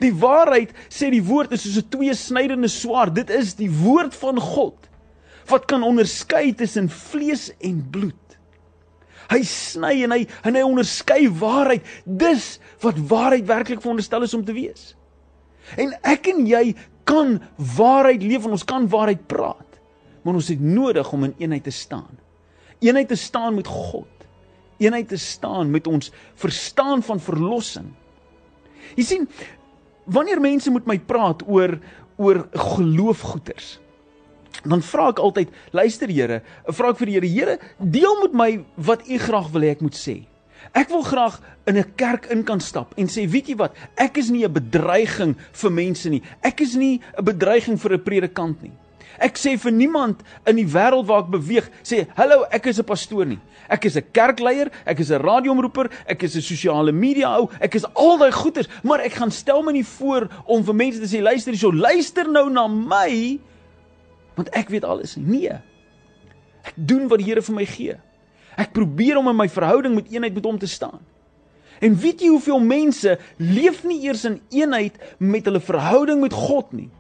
Die 0.01 0.13
waarheid 0.17 0.73
sê 0.93 1.11
die 1.13 1.23
woord 1.25 1.53
is 1.53 1.65
soos 1.65 1.79
'n 1.83 1.91
tweesnydende 1.93 2.69
swaard. 2.69 3.15
Dit 3.15 3.31
is 3.31 3.55
die 3.55 3.71
woord 3.71 4.15
van 4.15 4.41
God 4.41 4.91
wat 5.47 5.67
kan 5.69 5.83
onderskei 5.85 6.55
tussen 6.57 6.89
vlees 6.89 7.51
en 7.61 7.85
bloed. 7.91 8.25
Hy 9.29 9.43
sny 9.45 10.05
en 10.05 10.13
hy 10.13 10.27
en 10.45 10.55
hy 10.55 10.63
onderskei 10.65 11.29
waarheid. 11.29 11.85
Dis 12.05 12.59
wat 12.81 12.99
waarheid 13.09 13.47
werklik 13.47 13.81
veronderstel 13.81 14.23
is 14.23 14.35
om 14.35 14.45
te 14.45 14.53
wees. 14.57 14.95
En 15.81 15.95
ek 16.03 16.29
en 16.33 16.45
jy 16.49 16.75
kan 17.09 17.37
waarheid 17.77 18.23
leef 18.25 18.47
en 18.47 18.57
ons 18.57 18.67
kan 18.69 18.89
waarheid 18.89 19.27
praat. 19.31 19.81
Maar 20.25 20.41
ons 20.41 20.49
het 20.49 20.61
nodig 20.61 21.13
om 21.13 21.27
in 21.29 21.35
eenheid 21.39 21.65
te 21.65 21.75
staan. 21.75 22.19
Eenheid 22.81 23.09
te 23.09 23.19
staan 23.21 23.55
met 23.55 23.69
God. 23.69 24.09
Eenheid 24.81 25.09
te 25.09 25.21
staan 25.21 25.71
met 25.71 25.87
ons 25.87 26.11
verstaan 26.41 27.03
van 27.05 27.21
verlossing. 27.21 27.93
Jy 28.97 29.05
sien, 29.05 29.29
wanneer 30.05 30.41
mense 30.41 30.71
met 30.73 30.87
my 30.89 30.99
praat 30.99 31.45
oor 31.49 31.79
oor 32.21 32.45
geloofgoeters 32.53 33.79
dan 34.63 34.83
vra 34.87 35.09
ek 35.11 35.19
altyd 35.19 35.55
luister 35.75 36.11
Here 36.13 36.41
vra 36.71 36.93
ek 36.93 37.01
vir 37.01 37.11
die 37.11 37.17
Here 37.17 37.31
Here 37.33 37.57
deel 37.79 38.21
met 38.23 38.37
my 38.39 38.51
wat 38.77 39.09
u 39.09 39.19
graag 39.19 39.51
wil 39.55 39.67
hê 39.67 39.73
ek 39.75 39.83
moet 39.85 39.99
sê 39.99 40.21
ek 40.75 40.89
wil 40.89 41.03
graag 41.03 41.41
in 41.67 41.79
'n 41.79 41.95
kerk 41.97 42.27
in 42.27 42.45
kan 42.45 42.61
stap 42.61 42.95
en 42.97 43.07
sê 43.07 43.29
weet 43.29 43.49
jy 43.49 43.57
wat 43.57 43.75
ek 43.97 44.19
is 44.19 44.31
nie 44.31 44.45
'n 44.45 44.53
bedreiging 44.53 45.37
vir 45.53 45.71
mense 45.71 46.09
nie 46.09 46.23
ek 46.43 46.61
is 46.61 46.75
nie 46.75 47.01
'n 47.19 47.25
bedreiging 47.25 47.79
vir 47.79 47.93
'n 47.93 48.03
predikant 48.03 48.63
nie 48.63 48.73
Ek 49.23 49.39
sê 49.39 49.55
vir 49.61 49.73
niemand 49.75 50.23
in 50.49 50.59
die 50.59 50.67
wêreld 50.67 51.07
waar 51.07 51.23
ek 51.23 51.31
beweeg, 51.37 51.67
sê 51.87 52.05
hallo, 52.19 52.45
ek 52.51 52.67
is 52.67 52.81
'n 52.81 52.85
pastoor 52.85 53.27
nie. 53.27 53.39
Ek 53.69 53.85
is 53.85 53.97
'n 53.97 54.05
kerkleier, 54.13 54.71
ek 54.85 55.01
is 55.01 55.11
'n 55.11 55.23
radioomroeper, 55.23 55.91
ek 56.07 56.23
is 56.23 56.37
'n 56.37 56.43
sosiale 56.43 56.93
media 56.93 57.39
ou, 57.39 57.49
ek 57.61 57.75
is 57.75 57.85
al 57.95 58.19
daai 58.19 58.33
goeters, 58.33 58.69
maar 58.83 59.01
ek 59.01 59.13
gaan 59.13 59.31
stel 59.31 59.63
my 59.63 59.73
nie 59.73 59.85
voor 59.85 60.29
om 60.47 60.65
vir 60.65 60.75
mense 60.75 60.99
te 60.99 61.07
sê 61.07 61.23
luister 61.23 61.53
hierso, 61.53 61.73
luister 61.73 62.29
nou 62.29 62.51
na 62.51 62.67
my 62.67 63.39
want 64.37 64.49
ek 64.51 64.69
weet 64.69 64.85
alles 64.85 65.17
nie. 65.17 65.49
Nee. 65.49 65.59
Ek 66.65 66.75
doen 66.77 67.09
wat 67.09 67.19
die 67.19 67.27
Here 67.27 67.43
vir 67.43 67.55
my 67.55 67.65
gee. 67.65 67.97
Ek 68.57 68.73
probeer 68.73 69.19
om 69.19 69.29
in 69.29 69.37
my 69.37 69.49
verhouding 69.49 69.95
met 69.95 70.11
eenheid 70.13 70.35
met 70.35 70.45
hom 70.45 70.59
te 70.59 70.71
staan. 70.71 71.01
En 71.81 71.97
weet 71.99 72.23
jy 72.23 72.29
hoeveel 72.29 72.61
mense 72.61 73.19
leef 73.37 73.83
nie 73.85 74.05
eers 74.07 74.25
in 74.25 74.41
eenheid 74.55 74.97
met 75.19 75.45
hulle 75.45 75.61
verhouding 75.61 76.21
met 76.21 76.33
God 76.33 76.73
nie? 76.73 76.91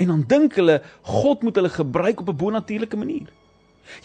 En 0.00 0.06
dan 0.06 0.24
dink 0.26 0.56
hulle 0.56 0.80
God 1.02 1.42
moet 1.42 1.58
hulle 1.60 1.68
gebruik 1.68 2.20
op 2.20 2.28
'n 2.28 2.36
bonatuurlike 2.36 2.96
manier. 2.96 3.28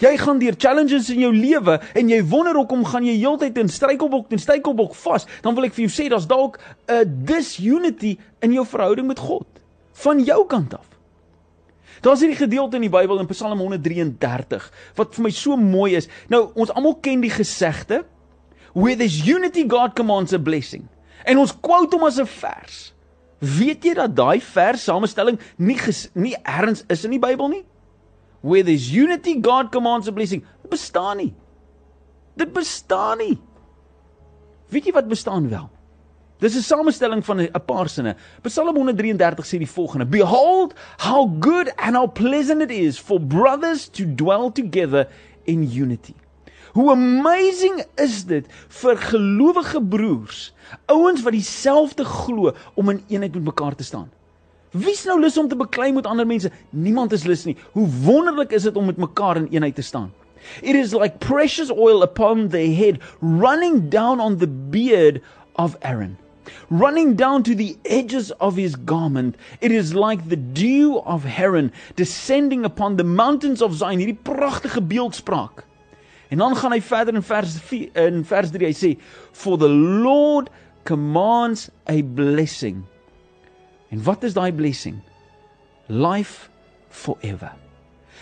Jy 0.02 0.18
gaan 0.18 0.40
deur 0.40 0.56
challenges 0.58 1.10
in 1.10 1.20
jou 1.20 1.32
lewe 1.34 1.80
en 1.94 2.10
jy 2.10 2.24
wonder 2.24 2.56
hoekom 2.56 2.86
gaan 2.86 3.06
jy 3.06 3.18
heeltyd 3.18 3.58
in 3.58 3.70
struikelblok 3.70 4.32
en 4.32 4.40
struikelblok 4.40 4.96
vas. 4.96 5.28
Dan 5.42 5.56
wil 5.56 5.64
ek 5.64 5.74
vir 5.74 5.86
jou 5.86 5.94
sê 5.94 6.10
daar's 6.10 6.28
dalk 6.28 6.60
'n 6.88 7.26
disunity 7.26 8.18
in 8.42 8.54
jou 8.54 8.66
verhouding 8.66 9.08
met 9.08 9.20
God 9.20 9.48
van 9.94 10.24
jou 10.24 10.46
kant 10.48 10.74
af. 10.74 10.95
Daar's 12.02 12.24
hierdie 12.24 12.40
gedeelte 12.40 12.76
in 12.80 12.88
die 12.88 12.92
Bybel 12.92 13.20
in 13.20 13.30
Psalm 13.30 13.60
133 13.60 14.72
wat 14.98 15.16
vir 15.16 15.24
my 15.24 15.32
so 15.32 15.56
mooi 15.60 15.96
is. 15.96 16.10
Nou 16.32 16.50
ons 16.56 16.74
almal 16.74 16.98
ken 17.06 17.24
die 17.24 17.34
gesegde 17.34 18.04
where 18.74 18.98
there's 19.00 19.22
unity 19.24 19.64
God 19.68 19.96
commands 19.96 20.34
a 20.34 20.40
blessing. 20.40 20.90
En 21.26 21.40
ons 21.42 21.54
quote 21.62 21.96
hom 21.96 22.06
as 22.06 22.20
'n 22.20 22.28
vers. 22.28 22.94
Weet 23.40 23.84
jy 23.84 23.94
dat 23.94 24.16
daai 24.16 24.42
vers 24.42 24.84
samestelling 24.84 25.40
nie 25.58 25.78
ges, 25.78 26.10
nie 26.14 26.36
erns 26.44 26.84
is 26.90 27.06
in 27.06 27.12
die 27.12 27.20
Bybel 27.20 27.50
nie? 27.50 27.66
Where 28.42 28.64
there's 28.64 28.92
unity 28.92 29.42
God 29.42 29.72
commands 29.72 30.08
a 30.08 30.12
blessing. 30.12 30.44
Dit 30.62 30.70
bestaan 30.70 31.18
nie. 31.18 31.34
Dit 32.36 32.54
bestaan 32.54 33.18
nie. 33.18 33.40
Weet 34.70 34.86
jy 34.86 34.92
wat 34.92 35.08
bestaan 35.08 35.50
wel? 35.50 35.70
Dis 36.40 36.56
'n 36.56 36.62
samestelling 36.62 37.24
van 37.26 37.40
'n 37.40 37.66
paar 37.66 37.90
sinne. 37.90 38.16
Psalm 38.42 38.76
133 38.76 39.46
sê 39.46 39.58
die 39.58 39.70
volgende: 39.70 40.06
Behold 40.06 40.74
how 40.98 41.32
good 41.40 41.72
and 41.76 41.96
how 41.96 42.08
pleasant 42.08 42.62
it 42.62 42.72
is 42.72 43.00
for 43.00 43.20
brothers 43.20 43.88
to 43.88 44.04
dwell 44.16 44.52
together 44.52 45.08
in 45.44 45.64
unity. 45.64 46.14
Hoe 46.74 46.92
amazing 46.92 47.84
is 47.96 48.26
dit 48.26 48.46
vir 48.68 48.98
gelowige 48.98 49.80
broers, 49.82 50.54
ouens 50.86 51.22
wat 51.24 51.32
dieselfde 51.32 52.04
glo 52.04 52.52
om 52.74 52.90
in 52.90 53.04
eenheid 53.08 53.34
met 53.34 53.44
mekaar 53.44 53.76
te 53.76 53.84
staan. 53.84 54.12
Wie's 54.72 55.06
nou 55.06 55.20
lus 55.20 55.38
om 55.38 55.48
te 55.48 55.56
beklei 55.56 55.94
met 55.94 56.06
ander 56.06 56.28
mense? 56.28 56.52
Niemand 56.70 57.12
is 57.12 57.24
lus 57.24 57.46
nie. 57.46 57.56
Hoe 57.72 57.88
wonderlik 58.04 58.52
is 58.52 58.64
dit 58.64 58.76
om 58.76 58.86
met 58.86 58.98
mekaar 58.98 59.38
in 59.38 59.48
eenheid 59.48 59.76
te 59.76 59.82
staan. 59.82 60.12
It 60.62 60.76
is 60.76 60.94
like 60.94 61.18
precious 61.18 61.72
oil 61.72 62.04
upon 62.04 62.50
the 62.50 62.76
head 62.76 63.00
running 63.22 63.90
down 63.90 64.20
on 64.20 64.38
the 64.38 64.48
beard 64.48 65.22
of 65.56 65.78
Aaron. 65.80 66.18
Running 66.70 67.16
down 67.16 67.44
to 67.44 67.56
the 67.56 67.78
edges 67.84 68.32
of 68.40 68.56
his 68.56 68.76
garment, 68.76 69.36
it 69.62 69.72
is 69.72 69.94
like 69.94 70.30
the 70.30 70.38
dew 70.54 71.02
of 71.06 71.24
Heron 71.24 71.72
descending 71.96 72.66
upon 72.66 72.96
the 72.96 73.04
mountains 73.04 73.62
of 73.62 73.74
Zion. 73.74 74.00
Hierdie 74.00 74.20
pragtige 74.24 74.82
beeldspraak. 74.82 75.66
En 76.30 76.38
dan 76.38 76.56
gaan 76.56 76.72
hy 76.72 76.82
verder 76.82 77.14
in 77.14 77.24
vers 77.24 77.58
4 77.60 77.90
in 77.94 78.24
vers 78.26 78.52
3 78.52 78.66
hy 78.66 78.74
sê 78.74 78.96
for 79.32 79.58
the 79.62 79.70
Lord 79.70 80.50
commands 80.84 81.70
a 81.90 82.02
blessing. 82.02 82.84
En 83.94 84.02
wat 84.04 84.24
is 84.24 84.34
daai 84.34 84.52
blessing? 84.54 85.02
Life 85.88 86.50
forever. 86.90 87.54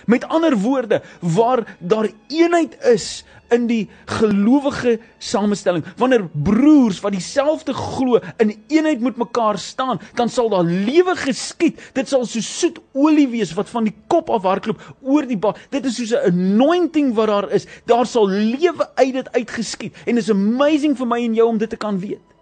Met 0.05 0.27
ander 0.27 0.57
woorde, 0.57 1.01
waar 1.19 1.77
daar 1.79 2.09
eenheid 2.27 2.77
is 2.83 3.25
in 3.49 3.67
die 3.67 3.89
gelowige 4.05 4.99
samestelling, 5.17 5.85
wanneer 5.97 6.25
broers 6.31 6.99
wat 7.03 7.11
dieselfde 7.11 7.73
glo 7.73 8.19
in 8.37 8.55
eenheid 8.67 8.99
met 8.99 9.17
mekaar 9.21 9.59
staan, 9.59 10.01
dan 10.13 10.29
sal 10.29 10.49
daar 10.49 10.63
lewe 10.63 11.15
geskied. 11.15 11.81
Dit 11.93 12.09
sal 12.09 12.25
so 12.25 12.41
soet 12.41 12.79
olie 12.93 13.27
wees 13.27 13.53
wat 13.53 13.69
van 13.69 13.83
die 13.89 13.95
kop 14.07 14.29
af 14.33 14.47
hardloop 14.47 14.81
oor 15.01 15.27
die 15.27 15.37
baard. 15.37 15.61
Dit 15.69 15.85
is 15.85 15.95
soos 16.01 16.13
'n 16.13 16.33
anointing 16.33 17.13
wat 17.13 17.27
daar 17.27 17.49
is. 17.51 17.67
Daar 17.85 18.05
sal 18.05 18.27
lewe 18.27 18.89
uit 18.95 19.13
dit 19.13 19.31
uitgeskied. 19.31 19.95
En 20.05 20.17
is 20.17 20.29
amazing 20.29 20.97
vir 20.97 21.07
my 21.07 21.23
en 21.23 21.33
jou 21.33 21.47
om 21.47 21.57
dit 21.57 21.69
te 21.69 21.77
kan 21.77 21.99
weet 21.99 22.32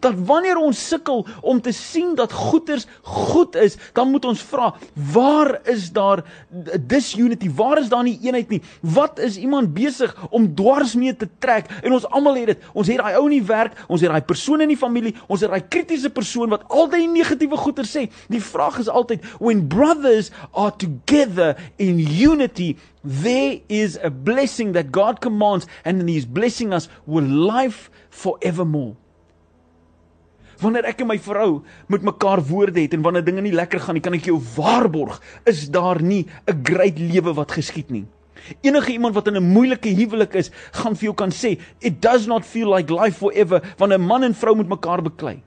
dat 0.00 0.14
wanneer 0.26 0.56
ons 0.56 0.88
sukkel 0.88 1.26
om 1.40 1.60
te 1.60 1.72
sien 1.72 2.14
dat 2.14 2.32
goeders 2.32 2.86
goed 3.02 3.56
is, 3.56 3.76
dan 3.92 4.10
moet 4.10 4.24
ons 4.24 4.42
vra, 4.42 4.74
waar 5.12 5.60
is 5.68 5.90
daar 5.92 6.24
disunity? 6.86 7.50
Waar 7.54 7.80
is 7.80 7.88
daar 7.88 8.04
nie 8.06 8.18
eenheid 8.22 8.48
nie? 8.48 8.62
Wat 8.80 9.18
is 9.18 9.36
iemand 9.36 9.74
besig 9.74 10.14
om 10.30 10.54
dwars 10.54 10.94
mee 10.94 11.16
te 11.16 11.28
trek? 11.38 11.70
En 11.82 11.92
ons 11.92 12.06
almal 12.10 12.40
het 12.42 12.52
dit. 12.54 12.68
Ons 12.72 12.88
het 12.88 13.00
daai 13.00 13.16
ou 13.18 13.24
in 13.28 13.38
die 13.38 13.46
werk, 13.46 13.76
ons 13.88 14.00
het 14.00 14.10
daai 14.10 14.24
persoon 14.26 14.64
in 14.64 14.72
die 14.72 14.78
familie, 14.78 15.14
ons 15.26 15.40
het 15.40 15.50
daai 15.50 15.66
kritiese 15.68 16.10
persoon 16.10 16.50
wat 16.52 16.66
altyd 16.68 17.10
negatiewe 17.10 17.58
goeie 17.60 17.86
sê. 17.86 18.06
Die 18.30 18.42
vraag 18.42 18.80
is 18.82 18.88
altyd 18.88 19.24
when 19.38 19.66
brothers 19.68 20.30
are 20.52 20.72
together 20.76 21.56
in 21.78 21.98
unity 21.98 22.76
There 23.02 23.60
is 23.68 23.98
a 24.02 24.10
blessing 24.10 24.72
that 24.72 24.92
God 24.92 25.22
commands, 25.22 25.66
and 25.86 26.06
He 26.06 26.18
is 26.18 26.26
blessing 26.26 26.74
us 26.74 26.88
with 27.06 27.24
life 27.24 27.90
forevermore 28.10 28.96
wanneer 30.60 30.84
ek 30.90 31.00
en 31.00 31.10
my 31.10 31.18
vrou 31.18 31.62
met 31.88 32.02
mekaar 32.02 32.42
woorde 32.48 32.80
het 32.80 32.94
en 32.94 33.02
wanneer 33.02 33.24
dinge 33.24 33.42
nie 33.42 33.56
lekker 33.56 33.80
gaan 33.80 33.94
nie, 33.94 34.04
kan 34.04 34.14
ek 34.14 34.28
jou 34.30 34.38
waarborg, 34.56 35.20
is 35.46 35.68
daar 35.70 36.02
nie 36.02 36.26
'n 36.46 36.62
great 36.62 36.98
lewe 36.98 37.34
wat 37.34 37.52
geskied 37.52 37.90
nie. 37.90 38.06
Enige 38.62 38.92
iemand 38.92 39.14
wat 39.14 39.26
in 39.26 39.36
'n 39.36 39.52
moeilike 39.52 39.88
huwelik 39.88 40.34
is, 40.34 40.50
gaan 40.72 40.96
vir 40.96 41.04
jou 41.04 41.14
kan 41.14 41.30
sê, 41.30 41.58
it 41.80 42.00
does 42.00 42.26
not 42.26 42.44
feel 42.44 42.68
like 42.68 42.92
life 42.92 43.18
forever 43.18 43.60
wanneer 43.78 43.98
'n 43.98 44.06
man 44.06 44.22
en 44.22 44.34
vrou 44.34 44.56
met 44.56 44.68
mekaar 44.68 45.02
beklei. 45.02 45.42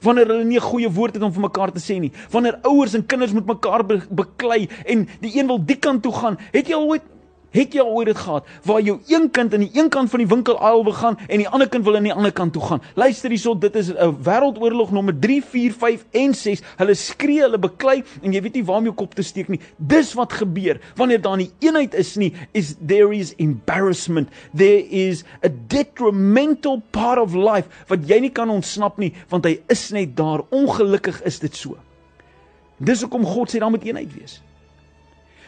Wanneer 0.00 0.26
hulle 0.26 0.44
nie 0.44 0.58
'n 0.58 0.70
goeie 0.70 0.90
woord 0.90 1.14
het 1.14 1.22
om 1.22 1.32
vir 1.32 1.42
mekaar 1.42 1.72
te 1.72 1.80
sê 1.80 1.98
nie. 2.00 2.12
Wanneer 2.30 2.58
ouers 2.62 2.94
en 2.94 3.06
kinders 3.06 3.32
met 3.32 3.46
mekaar 3.46 3.84
be 3.84 4.00
beklei 4.10 4.68
en 4.86 5.08
die 5.20 5.38
een 5.38 5.46
wil 5.46 5.64
die 5.64 5.76
kant 5.76 6.02
toe 6.02 6.12
gaan, 6.12 6.38
het 6.52 6.66
jy 6.68 6.74
al 6.74 6.88
ooit 6.88 7.02
Het 7.50 7.72
jy 7.78 7.84
ooit 7.84 8.10
dit 8.10 8.18
gehad 8.18 8.48
waar 8.68 8.82
jou 8.84 8.98
een 9.08 9.30
kind 9.32 9.54
aan 9.54 9.62
die 9.64 9.70
een 9.72 9.88
kant 9.88 10.10
van 10.10 10.20
die 10.20 10.28
winkelaal 10.28 10.82
wil 10.84 10.92
gaan 10.92 11.16
en 11.26 11.40
die 11.40 11.48
ander 11.48 11.68
kind 11.68 11.84
wil 11.84 11.96
aan 11.96 12.04
die 12.04 12.12
ander 12.12 12.32
kant 12.32 12.52
toe 12.52 12.62
gaan? 12.62 12.82
Luister 12.94 13.32
hierso, 13.32 13.54
dit 13.58 13.76
is 13.76 13.88
'n 13.88 14.16
wêreldoorlog 14.22 14.90
nommer 14.90 15.18
3, 15.18 15.42
4, 15.44 15.72
5 15.72 16.04
en 16.10 16.34
6. 16.34 16.62
Hulle 16.76 16.94
skree, 16.94 17.40
hulle 17.40 17.58
beklei 17.58 18.04
en 18.22 18.32
jy 18.32 18.42
weet 18.42 18.54
nie 18.54 18.64
waar 18.64 18.76
om 18.76 18.84
jou 18.84 18.94
kop 18.94 19.14
te 19.14 19.22
steek 19.22 19.48
nie. 19.48 19.60
Dis 19.76 20.12
wat 20.14 20.32
gebeur 20.32 20.80
wanneer 20.96 21.20
daar 21.20 21.36
nie 21.36 21.50
eenheid 21.58 21.94
is 21.94 22.16
nie, 22.16 22.34
is 22.52 22.74
there 22.86 23.14
is 23.14 23.34
embarrassment. 23.36 24.28
There 24.54 24.88
is 24.88 25.24
a 25.44 25.48
detrimental 25.66 26.82
part 26.90 27.18
of 27.18 27.34
life 27.34 27.68
wat 27.88 28.08
jy 28.08 28.20
nie 28.20 28.32
kan 28.32 28.50
ontsnap 28.50 28.98
nie 28.98 29.14
want 29.28 29.44
hy 29.44 29.60
is 29.68 29.90
net 29.90 30.16
daar. 30.16 30.44
Ongelukkig 30.50 31.22
is 31.22 31.38
dit 31.38 31.56
so. 31.56 31.76
Dis 32.78 33.00
hoekom 33.00 33.24
God 33.24 33.50
sê 33.50 33.58
daar 33.58 33.70
moet 33.70 33.84
eenheid 33.84 34.14
wees. 34.14 34.42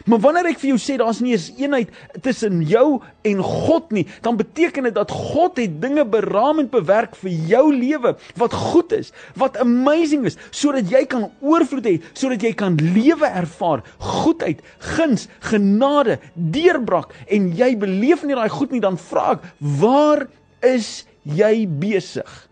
Maar 0.05 0.19
wanneer 0.19 0.51
ek 0.51 0.59
vir 0.61 0.71
jou 0.73 0.79
sê 0.81 0.97
daar's 0.99 1.21
nie 1.21 1.35
'n 1.35 1.55
eenheid 1.57 1.89
tussen 2.21 2.61
jou 2.61 3.01
en 3.23 3.37
God 3.43 3.91
nie, 3.91 4.07
dan 4.21 4.37
beteken 4.37 4.83
dit 4.83 4.93
dat 4.93 5.11
God 5.11 5.57
het 5.57 5.81
dinge 5.81 6.05
beraam 6.05 6.59
en 6.59 6.69
bewerk 6.69 7.15
vir 7.15 7.31
jou 7.31 7.73
lewe 7.73 8.15
wat 8.35 8.53
goed 8.53 8.91
is, 8.91 9.11
wat 9.35 9.57
amazing 9.57 10.25
is, 10.25 10.37
sodat 10.51 10.89
jy 10.89 11.05
kan 11.05 11.31
oorvloed 11.39 11.85
hê, 11.85 12.01
sodat 12.13 12.41
jy 12.41 12.53
kan 12.53 12.75
lewe 12.75 13.25
ervaar, 13.27 13.83
goedheid, 13.97 14.61
guns, 14.79 15.27
genade, 15.39 16.19
deurbraak 16.35 17.13
en 17.27 17.51
jy 17.55 17.75
beleef 17.77 18.23
nie 18.23 18.35
daai 18.35 18.49
goed 18.49 18.71
nie, 18.71 18.81
dan 18.81 18.97
vra 18.97 19.31
ek, 19.31 19.43
waar 19.59 20.27
is 20.61 21.05
jy 21.23 21.67
besig? 21.67 22.51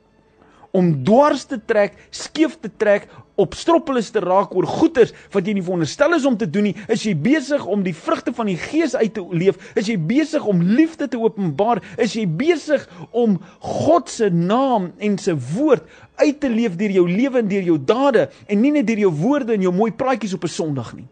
om 0.72 0.92
dwars 1.06 1.46
te 1.50 1.58
trek, 1.66 1.98
skeef 2.14 2.58
te 2.62 2.70
trek, 2.82 3.08
op 3.40 3.56
stroppeles 3.58 4.12
te 4.14 4.22
raak 4.24 4.54
oor 4.56 4.68
goeders 4.68 5.14
wat 5.34 5.48
jy 5.48 5.56
nie 5.58 5.64
veronderstel 5.64 6.16
is 6.18 6.28
om 6.28 6.38
te 6.40 6.48
doen 6.50 6.70
nie, 6.70 6.76
is 6.92 7.06
jy 7.08 7.16
besig 7.16 7.64
om 7.66 7.84
die 7.86 7.96
vrugte 7.96 8.34
van 8.36 8.52
die 8.52 8.58
Gees 8.60 8.96
uit 9.00 9.14
te 9.16 9.24
leef, 9.32 9.60
is 9.80 9.88
jy 9.90 9.96
besig 9.98 10.46
om 10.50 10.62
liefde 10.64 11.08
te 11.08 11.20
openbaar, 11.20 11.82
is 11.98 12.18
jy 12.18 12.26
besig 12.28 12.84
om 13.16 13.38
God 13.64 14.12
se 14.12 14.30
naam 14.34 14.92
en 15.00 15.18
se 15.22 15.36
woord 15.54 15.88
uit 16.20 16.40
te 16.42 16.50
leef 16.52 16.76
deur 16.80 16.92
jou 17.00 17.06
lewe 17.08 17.40
en 17.40 17.48
deur 17.52 17.72
jou 17.72 17.78
dade 17.80 18.28
en 18.48 18.62
nie 18.62 18.74
net 18.76 18.88
deur 18.88 19.06
jou 19.08 19.14
woorde 19.22 19.56
en 19.56 19.64
jou 19.64 19.74
mooi 19.76 19.92
praatjies 19.92 20.36
op 20.36 20.44
'n 20.44 20.56
Sondag 20.60 20.94
nie. 20.96 21.08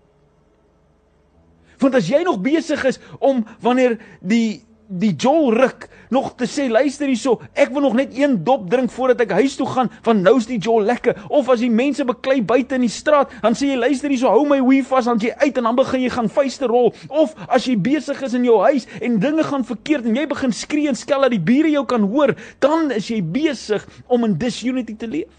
Want 1.80 1.96
as 1.96 2.08
jy 2.10 2.24
nog 2.26 2.42
besig 2.42 2.84
is 2.86 3.00
om 3.20 3.46
wanneer 3.62 3.98
die 4.20 4.67
die 4.88 5.16
Joel 5.16 5.54
ruk 5.54 5.88
nog 6.10 6.32
te 6.40 6.48
sê 6.48 6.68
luister 6.72 7.10
hierso 7.10 7.42
ek 7.60 7.74
wil 7.76 7.84
nog 7.84 7.96
net 7.98 8.14
een 8.16 8.38
dop 8.48 8.70
drink 8.72 8.92
voordat 8.94 9.26
ek 9.26 9.34
huis 9.42 9.58
toe 9.60 9.68
gaan 9.68 9.92
want 10.06 10.24
nou's 10.24 10.48
die 10.48 10.60
Joel 10.64 10.88
lekker. 10.88 11.18
Of 11.28 11.50
as 11.52 11.62
die 11.64 11.72
mense 11.72 12.06
beklei 12.08 12.40
buite 12.42 12.78
in 12.78 12.86
die 12.86 12.92
straat 12.92 13.34
dan 13.44 13.58
sê 13.58 13.72
jy 13.74 13.80
luister 13.80 14.12
hierso 14.14 14.32
hou 14.32 14.46
my 14.48 14.62
wee 14.64 14.86
vas 14.88 15.10
dan 15.10 15.20
jy 15.22 15.34
uit 15.44 15.60
en 15.60 15.70
dan 15.70 15.80
begin 15.80 16.06
jy 16.06 16.12
gaan 16.16 16.32
vuiste 16.32 16.72
rol. 16.72 16.94
Of 17.10 17.36
as 17.48 17.68
jy 17.68 17.76
besig 17.76 18.22
is 18.24 18.38
in 18.38 18.48
jou 18.48 18.60
huis 18.64 18.88
en 19.02 19.20
dinge 19.24 19.48
gaan 19.48 19.68
verkeerd 19.68 20.08
en 20.08 20.20
jy 20.20 20.28
begin 20.32 20.56
skree 20.56 20.92
en 20.92 21.00
skel 21.00 21.28
dat 21.28 21.36
die 21.36 21.44
bure 21.44 21.72
jou 21.74 21.86
kan 21.90 22.08
hoor 22.08 22.36
dan 22.64 22.92
is 22.96 23.12
jy 23.12 23.20
besig 23.22 23.84
om 24.08 24.24
in 24.28 24.38
disunity 24.40 24.96
te 24.96 25.10
leef. 25.10 25.34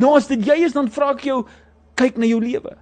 Nou 0.00 0.14
as 0.16 0.30
dit 0.30 0.40
jy 0.46 0.62
is 0.64 0.76
dan 0.76 0.88
vra 0.88 1.12
ek 1.12 1.26
jou 1.28 1.42
kyk 2.00 2.16
na 2.16 2.28
jou 2.30 2.40
lewe 2.40 2.78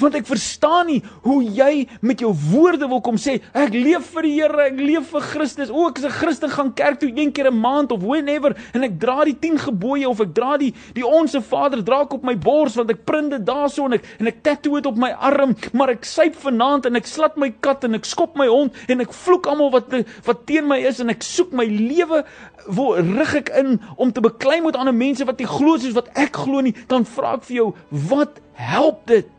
want 0.00 0.14
ek 0.18 0.26
verstaan 0.28 0.86
nie 0.90 1.00
hoe 1.24 1.42
jy 1.44 1.86
met 2.00 2.20
jou 2.20 2.32
woorde 2.50 2.88
wil 2.88 3.00
kom 3.04 3.18
sê 3.20 3.38
ek 3.52 3.74
leef 3.74 4.12
vir 4.14 4.22
die 4.28 4.34
Here, 4.36 4.66
ek 4.66 4.80
leef 4.80 5.12
vir 5.14 5.24
Christus. 5.30 5.70
O, 5.72 5.88
ek 5.88 5.98
is 5.98 6.04
'n 6.04 6.10
Christen 6.10 6.50
gaan 6.50 6.72
kerk 6.74 7.00
toe 7.00 7.08
een 7.08 7.32
keer 7.32 7.50
'n 7.50 7.60
maand 7.60 7.92
of 7.92 8.02
whenever 8.02 8.54
en 8.74 8.84
ek 8.84 8.98
dra 9.00 9.24
die 9.24 9.36
10 9.38 9.58
gebooie 9.58 10.08
of 10.08 10.20
ek 10.20 10.34
dra 10.34 10.56
die 10.56 10.74
die 10.94 11.06
onsse 11.06 11.40
Vader 11.40 11.82
dra 11.82 12.02
ek 12.02 12.14
op 12.14 12.22
my 12.22 12.36
bors 12.36 12.76
want 12.76 12.90
ek 12.90 13.04
print 13.04 13.30
dit 13.30 13.44
daarso 13.44 13.84
en 13.86 13.94
ek 13.94 14.04
en 14.20 14.26
ek 14.26 14.42
tattoo 14.42 14.74
dit 14.76 14.86
op 14.86 14.96
my 14.96 15.10
arm, 15.10 15.56
maar 15.72 15.90
ek 15.90 16.04
syp 16.04 16.34
vanaand 16.34 16.86
en 16.86 16.96
ek 16.96 17.06
slat 17.06 17.36
my 17.36 17.50
kat 17.60 17.84
en 17.84 17.94
ek 17.94 18.04
skop 18.04 18.36
my 18.36 18.46
hond 18.46 18.74
en 18.88 19.00
ek 19.00 19.12
vloek 19.12 19.46
almal 19.46 19.70
wat 19.70 19.92
wat 20.26 20.46
teen 20.46 20.66
my 20.68 20.78
is 20.78 21.00
en 21.00 21.10
ek 21.10 21.22
soek 21.22 21.52
my 21.52 21.64
lewe 21.64 22.24
waar 22.66 23.02
rig 23.02 23.34
ek 23.34 23.52
in 23.58 23.80
om 23.96 24.12
te 24.12 24.20
beklei 24.20 24.60
met 24.60 24.76
ander 24.76 24.94
mense 24.94 25.24
wat 25.24 25.38
nie 25.38 25.48
glo 25.48 25.76
soos 25.78 25.96
wat 25.96 26.10
ek 26.18 26.36
glo 26.44 26.62
nie, 26.64 26.74
dan 26.90 27.06
vra 27.16 27.36
ek 27.38 27.46
vir 27.48 27.56
jou, 27.60 27.68
wat 28.10 28.40
help 28.56 29.06
dit? 29.10 29.35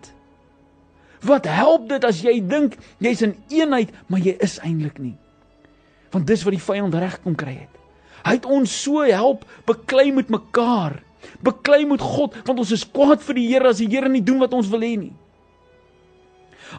Wat 1.25 1.47
help 1.49 1.87
dit 1.89 2.03
as 2.05 2.21
jy 2.21 2.37
dink 2.45 2.77
jy's 3.01 3.23
in 3.25 3.35
eenheid, 3.49 3.93
maar 4.09 4.21
jy 4.21 4.35
is 4.43 4.57
eintlik 4.61 4.99
nie? 5.01 5.15
Want 6.13 6.27
dis 6.29 6.43
wat 6.45 6.53
die 6.53 6.61
vyand 6.61 6.95
reg 6.95 7.17
kom 7.23 7.35
kry 7.37 7.55
het. 7.57 7.73
Hy 8.27 8.35
het 8.37 8.47
ons 8.49 8.73
so 8.83 9.05
help 9.05 9.45
beklei 9.69 10.11
met 10.13 10.29
mekaar. 10.33 10.99
Beklei 11.43 11.85
met 11.89 12.03
God, 12.03 12.35
want 12.47 12.61
ons 12.61 12.73
is 12.75 12.85
kwaad 12.85 13.23
vir 13.25 13.39
die 13.39 13.47
Here 13.49 13.71
as 13.71 13.81
die 13.81 13.89
Here 13.89 14.09
nie 14.11 14.23
doen 14.25 14.39
wat 14.43 14.53
ons 14.53 14.69
wil 14.71 14.85
hê 14.85 14.93
nie. 14.99 15.15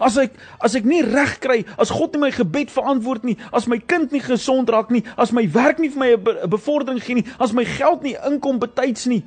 As 0.05 0.19
ek 0.21 0.35
as 0.63 0.77
ek 0.77 0.85
nie 0.87 1.01
reg 1.03 1.39
kry, 1.43 1.63
as 1.81 1.91
God 1.91 2.15
nie 2.15 2.27
my 2.27 2.31
gebed 2.35 2.71
verantwoord 2.71 3.25
nie, 3.25 3.39
as 3.57 3.67
my 3.71 3.81
kind 3.81 4.13
nie 4.13 4.21
gesond 4.23 4.69
raak 4.71 4.93
nie, 4.95 5.03
as 5.17 5.33
my 5.35 5.47
werk 5.51 5.81
nie 5.81 5.89
vir 5.89 6.03
my 6.03 6.11
'n 6.13 6.51
bevordering 6.51 7.01
gee 7.03 7.19
nie, 7.19 7.29
as 7.41 7.57
my 7.57 7.65
geld 7.65 8.03
nie 8.05 8.15
inkom 8.15 8.61
betyds 8.61 9.07
nie, 9.07 9.25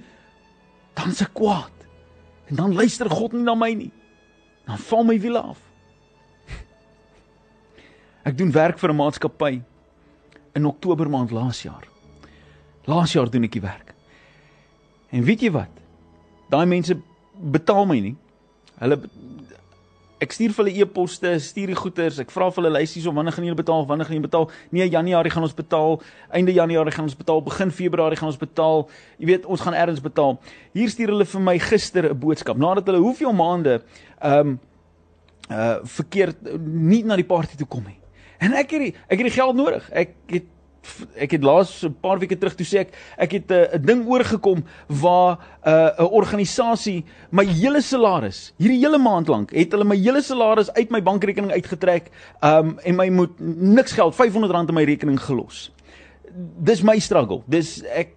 dan 0.96 1.12
se 1.12 1.26
kwaad. 1.26 1.74
En 2.50 2.56
dan 2.56 2.76
luister 2.76 3.10
God 3.10 3.34
nie 3.34 3.44
na 3.44 3.56
my 3.56 3.74
nie 3.74 3.92
dan 4.66 4.78
val 4.78 5.04
my 5.04 5.20
wiele 5.20 5.42
af. 5.42 5.60
Ek 8.24 8.38
doen 8.38 8.52
werk 8.52 8.80
vir 8.80 8.90
'n 8.90 8.96
maatskappy 8.96 9.62
in 10.54 10.66
Oktober 10.66 11.10
maand 11.10 11.32
laas 11.32 11.62
jaar. 11.62 11.88
Laas 12.86 13.14
jaar 13.14 13.30
doen 13.30 13.44
ek 13.44 13.52
die 13.52 13.62
werk. 13.62 13.94
En 15.10 15.24
weet 15.24 15.42
jy 15.42 15.52
wat? 15.52 15.72
Daai 16.50 16.66
mense 16.66 16.98
betaal 17.34 17.86
my 17.86 18.00
nie. 18.00 18.16
Hulle 18.80 18.98
ek 20.22 20.36
stuur 20.36 20.54
vir 20.54 20.62
hulle 20.64 20.84
e-poste, 20.84 21.32
stuur 21.42 21.72
die 21.72 21.78
goeders, 21.78 22.20
ek 22.22 22.32
vra 22.34 22.52
vir 22.54 22.62
hulle 22.62 22.74
lysies 22.76 23.08
om 23.10 23.18
wanneer 23.18 23.34
gaan 23.34 23.48
julle 23.48 23.58
betaal, 23.58 23.86
wanneer 23.90 24.06
gaan 24.06 24.20
julle 24.20 24.28
betaal? 24.28 24.50
Nee, 24.70 24.86
Januarie 24.94 25.32
gaan 25.34 25.48
ons 25.48 25.56
betaal, 25.58 25.98
einde 26.38 26.54
Januarie 26.54 26.94
gaan 26.94 27.08
ons 27.10 27.18
betaal, 27.18 27.42
begin 27.48 27.74
Februarie 27.74 28.20
gaan 28.20 28.30
ons 28.30 28.42
betaal. 28.42 28.86
Jy 29.18 29.32
weet, 29.32 29.48
ons 29.50 29.64
gaan 29.66 29.78
eers 29.78 30.04
betaal. 30.04 30.38
Hier 30.78 30.94
stuur 30.94 31.16
hulle 31.16 31.26
vir 31.26 31.42
my 31.48 31.58
gister 31.60 32.12
'n 32.12 32.20
boodskap 32.20 32.58
nadat 32.58 32.86
hulle 32.86 33.02
hoeveel 33.02 33.34
maande 33.34 33.82
ehm 34.22 34.40
um, 34.40 34.60
uh 35.50 35.80
verkeerd 35.84 36.38
nie 36.60 37.04
na 37.04 37.16
die 37.16 37.28
party 37.28 37.58
toe 37.58 37.68
kom 37.68 37.84
nie. 37.84 37.98
En 38.40 38.54
ek 38.54 38.72
het 38.72 38.82
die, 38.82 38.94
ek 39.10 39.18
het 39.18 39.28
die 39.28 39.38
geld 39.38 39.56
nodig. 39.56 39.90
Ek 39.92 40.14
het 40.28 40.46
ek 41.16 41.36
het 41.38 41.44
laas 41.44 41.84
'n 41.86 41.94
paar 42.02 42.20
weke 42.20 42.38
terug 42.38 42.56
toe 42.56 42.66
sê 42.66 42.80
ek 42.80 42.94
ek 43.18 43.32
het 43.32 43.52
eh, 43.52 43.74
'n 43.74 43.82
uh, 43.82 43.86
ding 43.86 44.08
oorgekom 44.08 44.64
waar 44.88 45.38
eh, 45.64 45.72
'n 45.72 46.04
uh, 46.04 46.12
organisasie 46.12 47.06
my 47.32 47.46
hele 47.46 47.82
salaris 47.82 48.54
hierdie 48.58 48.80
hele 48.80 48.98
maand 48.98 49.28
lank 49.28 49.52
het 49.52 49.72
hulle 49.72 49.86
my 49.86 49.96
hele 49.96 50.22
salaris 50.22 50.74
uit 50.74 50.90
my 50.92 51.02
bankrekening 51.02 51.52
uitgetrek 51.52 52.10
um 52.42 52.80
en 52.84 52.96
my 52.96 53.10
moet 53.10 53.40
niks 53.40 53.92
geld 53.92 54.14
R500 54.16 54.70
in 54.70 54.74
my 54.74 54.84
rekening 54.84 55.20
gelos. 55.20 55.72
Dis 56.64 56.82
my 56.82 57.00
struggle. 57.00 57.44
Dis 57.48 57.84
ek 57.84 58.16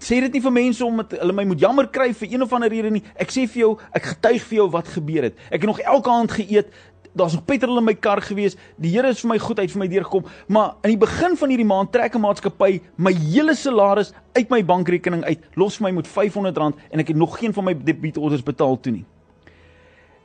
sê 0.00 0.20
dit 0.24 0.32
nie 0.32 0.40
vir 0.40 0.52
mense 0.52 0.84
om 0.84 0.94
met 1.02 1.10
hulle 1.18 1.34
my 1.36 1.44
moet 1.44 1.60
jammer 1.60 1.88
kry 1.92 2.12
vir 2.16 2.32
een 2.32 2.42
of 2.42 2.52
ander 2.56 2.72
rede 2.72 2.90
nie. 2.90 3.02
Ek 3.20 3.32
sê 3.32 3.46
vir 3.46 3.60
jou, 3.60 3.72
ek 3.92 4.12
getuig 4.14 4.42
vir 4.48 4.58
jou 4.62 4.68
wat 4.72 4.88
gebeur 4.88 5.28
het. 5.28 5.36
Ek 5.50 5.60
het 5.60 5.68
nog 5.68 5.82
elke 5.84 6.10
aand 6.10 6.32
geëet 6.32 6.72
daar's 7.16 7.32
nog 7.32 7.44
petrol 7.44 7.78
in 7.78 7.84
my 7.84 7.94
kar 7.94 8.20
gewees. 8.22 8.56
Die 8.76 8.92
Here 8.92 9.08
is 9.08 9.22
vir 9.24 9.32
my 9.32 9.38
goed 9.40 9.60
uit 9.60 9.72
vir 9.72 9.82
my 9.82 9.88
deurgekom, 9.88 10.26
maar 10.52 10.76
in 10.84 10.92
die 10.94 11.00
begin 11.00 11.36
van 11.40 11.52
hierdie 11.52 11.68
maand 11.68 11.92
trek 11.92 12.14
'n 12.14 12.20
maatskappy 12.20 12.80
my 12.96 13.12
hele 13.12 13.54
salaris 13.54 14.12
uit 14.34 14.50
my 14.50 14.64
bankrekening 14.64 15.24
uit, 15.24 15.40
los 15.54 15.80
my 15.80 15.90
met 15.90 16.06
R500 16.06 16.76
en 16.90 17.00
ek 17.00 17.08
het 17.08 17.16
nog 17.16 17.38
geen 17.38 17.52
van 17.52 17.64
my 17.64 17.74
debietorders 17.74 18.42
betaal 18.42 18.80
toe 18.80 18.92
nie. 18.92 19.04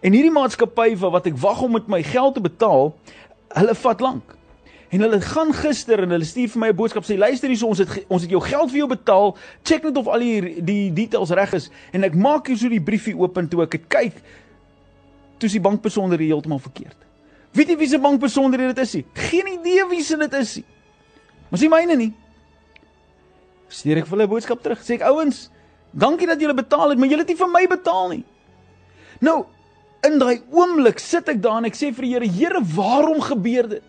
En 0.02 0.14
hierdie 0.14 0.34
maatskappy 0.34 0.96
vir 0.98 1.12
wat 1.12 1.26
ek 1.26 1.38
wag 1.38 1.62
om 1.62 1.72
met 1.72 1.88
my 1.88 2.04
geld 2.04 2.34
te 2.34 2.42
betaal, 2.42 2.96
hulle 3.54 3.76
vat 3.76 4.02
lank. 4.02 4.36
En 4.92 5.00
hulle 5.00 5.22
gaan 5.22 5.54
gister 5.54 6.02
en 6.04 6.10
hulle 6.10 6.26
stuur 6.26 6.50
vir 6.50 6.60
my 6.60 6.70
'n 6.70 6.76
boodskap 6.76 7.04
sê 7.04 7.18
luister 7.18 7.48
hierso 7.48 7.68
ons 7.68 7.78
het 7.78 8.06
ons 8.10 8.22
het 8.22 8.32
jou 8.32 8.42
geld 8.42 8.70
vir 8.72 8.78
jou 8.78 8.88
betaal. 8.88 9.38
Check 9.64 9.84
net 9.84 9.98
of 9.98 10.08
al 10.08 10.20
die 10.20 10.62
die 10.62 10.94
details 10.94 11.30
reg 11.30 11.54
is 11.54 11.70
en 11.94 12.04
ek 12.04 12.16
maak 12.16 12.48
hier 12.48 12.58
so 12.58 12.68
die 12.68 12.82
briefie 12.82 13.16
oop 13.16 13.38
en 13.38 13.48
toe 13.48 13.62
ek 13.62 13.72
dit 13.72 13.88
kyk 13.88 14.14
toe 15.42 15.50
is 15.50 15.58
die 15.58 15.64
bankbesonderhede 15.64 16.30
heeltemal 16.30 16.62
verkeerd. 16.62 17.08
Weet 17.58 17.74
jy 17.74 17.78
wie 17.80 17.90
se 17.90 18.00
bankbesonderhede 18.00 18.76
dit 18.78 18.86
is 18.86 18.94
nie? 19.00 19.06
Geen 19.28 19.48
idee 19.58 19.88
wie 19.90 20.04
se 20.06 20.18
dit 20.22 20.36
is 20.40 20.60
nie. 20.60 20.68
Maar 21.50 21.60
sien 21.60 21.74
myne 21.74 21.98
nie. 22.00 22.12
Stuur 23.72 24.02
ek 24.02 24.08
vir 24.08 24.16
hulle 24.18 24.28
'n 24.28 24.32
boodskap 24.32 24.62
terug. 24.62 24.80
Sê 24.80 24.96
ek 25.00 25.08
ouens, 25.10 25.50
dankie 25.92 26.28
dat 26.28 26.40
julle 26.40 26.54
betaal 26.54 26.90
het, 26.90 27.00
maar 27.00 27.10
julle 27.10 27.26
het 27.26 27.34
nie 27.34 27.40
vir 27.40 27.52
my 27.52 27.66
betaal 27.68 28.10
nie. 28.10 28.24
Nou, 29.20 29.46
in 30.08 30.20
daai 30.20 30.42
oomblik 30.52 31.00
sit 31.00 31.28
ek 31.30 31.42
daar 31.42 31.58
en 31.58 31.66
ek 31.66 31.76
sê 31.76 31.92
vir 31.94 32.06
die 32.06 32.14
Here, 32.14 32.28
Here, 32.28 32.62
waarom 32.62 33.22
gebeur 33.22 33.68
dit? 33.68 33.84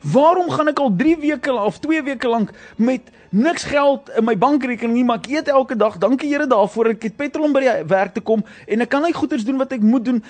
Waarom 0.00 0.50
gaan 0.50 0.68
ek 0.68 0.78
al 0.80 0.92
3 0.96 1.16
weke 1.20 1.52
of 1.52 1.78
2 1.78 2.02
weke 2.02 2.28
lank 2.28 2.52
met 2.76 3.10
niks 3.30 3.66
geld 3.68 4.08
in 4.16 4.24
my 4.24 4.34
bankrekening 4.38 4.94
nie, 4.96 5.04
maar 5.04 5.20
ek 5.20 5.28
eet 5.30 5.48
elke 5.52 5.76
dag. 5.76 5.98
Dankie 6.02 6.30
Here 6.32 6.46
daarvoor. 6.50 6.94
Ek 6.94 7.04
het 7.06 7.16
petrol 7.18 7.46
om 7.46 7.52
by 7.54 7.60
die 7.62 7.74
werk 7.90 8.14
te 8.16 8.22
kom 8.24 8.42
en 8.66 8.80
ek 8.80 8.90
kan 8.90 9.04
net 9.04 9.14
goeders 9.14 9.44
doen 9.46 9.60
wat 9.60 9.74
ek 9.76 9.84
moet 9.84 10.04
doen. 10.04 10.22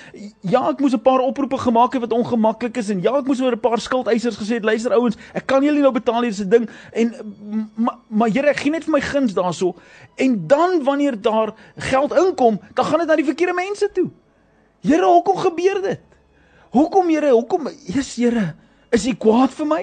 Ja, 0.43 0.67
ek 0.69 0.83
moes 0.83 0.93
'n 0.93 1.00
paar 1.00 1.23
oproepe 1.23 1.59
gemaak 1.59 1.95
het 1.95 2.03
wat 2.03 2.12
ongemaklik 2.12 2.77
is 2.77 2.91
en 2.91 3.00
ja, 3.00 3.17
ek 3.17 3.27
moes 3.27 3.41
oor 3.41 3.55
'n 3.55 3.61
paar 3.61 3.79
skuldeisers 3.79 4.37
gesê 4.37 4.59
het, 4.59 4.65
luister 4.65 4.93
ouens, 4.93 5.17
ek 5.35 5.47
kan 5.47 5.62
julle 5.62 5.81
nou 5.81 5.93
betaal 5.93 6.23
hierdie 6.23 6.49
ding 6.49 6.69
en 6.93 7.15
maar 7.75 7.99
maar 8.09 8.29
Here, 8.31 8.49
ek 8.50 8.61
gee 8.61 8.71
net 8.71 8.85
vir 8.85 8.93
my 8.93 9.00
guns 9.00 9.35
daarso 9.35 9.75
en 10.17 10.47
dan 10.47 10.85
wanneer 10.85 11.21
daar 11.21 11.55
geld 11.77 12.12
inkom, 12.12 12.61
dan 12.75 12.85
gaan 12.85 12.99
dit 12.99 13.09
na 13.09 13.17
die 13.17 13.25
verkeerde 13.25 13.55
mense 13.55 13.89
toe. 13.93 14.11
Here, 14.83 15.05
hoekom 15.07 15.37
gebeur 15.37 15.83
dit? 15.83 16.00
Hoekom 16.71 17.09
Here? 17.09 17.31
Hoekom? 17.31 17.69
Jesus 17.87 18.17
Here, 18.17 18.55
Is 18.94 19.06
hy 19.06 19.14
kwaad 19.14 19.54
vir 19.54 19.66
my? 19.66 19.82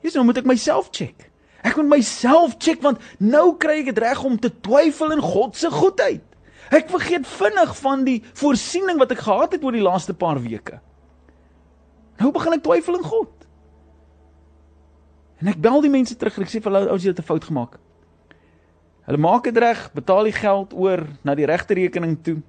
Jesus, 0.00 0.16
nou 0.16 0.26
moet 0.28 0.40
ek 0.40 0.48
myself 0.48 0.90
check. 0.92 1.30
Ek 1.64 1.76
moet 1.76 1.90
myself 1.98 2.56
check 2.60 2.80
want 2.84 3.00
nou 3.20 3.56
kry 3.60 3.80
ek 3.82 3.90
dit 3.92 4.02
reg 4.04 4.22
om 4.24 4.38
te 4.40 4.52
twyfel 4.64 5.12
in 5.16 5.24
God 5.24 5.56
se 5.56 5.68
goedheid. 5.72 6.24
Ek 6.70 6.88
vergeet 6.92 7.26
vinnig 7.26 7.74
van 7.80 8.04
die 8.06 8.20
voorsiening 8.38 9.00
wat 9.00 9.12
ek 9.12 9.24
gehad 9.26 9.56
het 9.56 9.64
oor 9.66 9.76
die 9.76 9.84
laaste 9.84 10.14
paar 10.16 10.40
weke. 10.40 10.78
Nou 12.20 12.30
begin 12.32 12.56
ek 12.56 12.64
twyfel 12.64 13.00
in 13.00 13.06
God. 13.06 13.32
En 15.40 15.48
ek 15.52 15.60
bel 15.60 15.80
die 15.84 15.92
mense 15.92 16.16
terug 16.20 16.36
en 16.36 16.44
ek 16.44 16.52
sê 16.52 16.60
vir 16.60 16.72
hulle 16.72 16.92
ouens 16.92 17.04
jy 17.04 17.12
het 17.12 17.20
'n 17.20 17.28
fout 17.28 17.44
gemaak. 17.44 17.78
Hulle 19.08 19.18
maak 19.18 19.44
dit 19.44 19.56
reg, 19.56 19.90
betaal 19.92 20.24
die 20.24 20.36
geld 20.36 20.72
oor 20.72 21.06
na 21.24 21.34
die 21.34 21.46
regte 21.48 21.74
rekening 21.74 22.22
toe. 22.22 22.42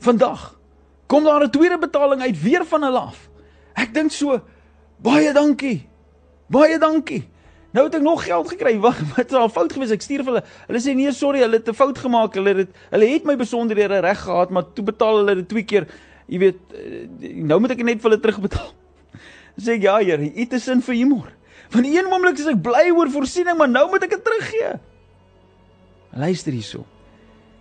Vandag 0.00 0.58
kom 1.06 1.24
daar 1.24 1.44
'n 1.44 1.50
tweede 1.50 1.78
betaling 1.78 2.20
uit 2.20 2.42
weer 2.42 2.64
van 2.64 2.82
hulle 2.82 2.98
af. 2.98 3.28
Ek 3.76 3.94
dink 3.94 4.12
so 4.12 4.40
baie 5.04 5.32
dankie. 5.32 5.86
Baie 6.52 6.78
dankie. 6.78 7.24
Nou 7.74 7.88
het 7.88 7.96
ek 7.98 8.04
nog 8.06 8.22
geld 8.24 8.48
gekry. 8.54 8.76
Wat 8.84 9.00
wat 9.16 9.32
is 9.32 9.38
al 9.38 9.50
fout 9.50 9.72
gewees? 9.74 9.92
Ek 9.94 10.04
stuur 10.04 10.22
vir 10.22 10.32
hulle. 10.32 10.44
Hulle 10.68 10.82
sê 10.82 10.94
nee, 10.94 11.12
sorry, 11.12 11.42
hulle 11.42 11.58
het 11.58 11.68
'n 11.68 11.74
fout 11.74 11.98
gemaak. 11.98 12.38
Hulle 12.38 12.54
het 12.62 12.72
hulle 12.94 13.10
het 13.10 13.24
my 13.26 13.36
besonderhede 13.36 14.00
reg 14.00 14.20
gehad, 14.22 14.50
maar 14.50 14.70
toe 14.72 14.84
betaal 14.84 15.22
hulle 15.22 15.34
dit 15.42 15.48
twee 15.48 15.64
keer. 15.64 15.88
Jy 16.30 16.38
weet, 16.38 16.60
eh, 16.72 17.34
nou 17.42 17.60
moet 17.60 17.74
ek 17.74 17.84
net 17.84 18.00
vir 18.00 18.10
hulle 18.10 18.22
terugbetaal. 18.22 18.70
Sê 19.58 19.76
ek 19.76 19.82
ja, 19.82 19.98
Here, 19.98 20.22
U 20.22 20.44
'n 20.50 20.60
sin 20.60 20.80
vir 20.80 20.94
humor. 20.94 21.32
Van 21.70 21.84
een 21.84 22.06
oomblik 22.06 22.38
is 22.38 22.46
ek 22.46 22.62
bly 22.62 22.90
oor 22.94 23.10
voorsiening, 23.10 23.56
maar 23.58 23.68
nou 23.68 23.88
moet 23.90 24.02
ek 24.04 24.10
dit 24.10 24.24
teruggee. 24.24 24.80
Luister 26.14 26.52
hierso. 26.52 26.84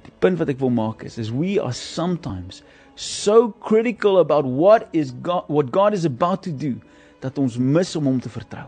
Die 0.04 0.14
punt 0.20 0.38
wat 0.38 0.50
ek 0.50 0.60
wil 0.60 0.70
maak 0.70 1.04
is 1.04 1.18
is 1.18 1.32
we 1.32 1.60
are 1.62 1.74
sometimes 1.74 2.62
so 2.96 3.50
critical 3.60 4.20
about 4.20 4.46
what 4.46 4.88
is 4.94 5.12
God 5.22 5.46
what 5.48 5.72
God 5.72 5.94
is 5.94 6.06
about 6.06 6.44
to 6.44 6.52
do 6.52 6.78
dat 7.24 7.38
ons 7.40 7.58
mis 7.58 7.96
om 7.96 8.10
hom 8.12 8.20
te 8.22 8.30
vertrou. 8.30 8.68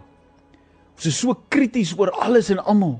Ons 0.95 1.09
is 1.11 1.17
so 1.19 1.35
krities 1.51 1.91
oor 1.97 2.13
alles 2.23 2.49
en 2.53 2.61
almal. 2.63 2.95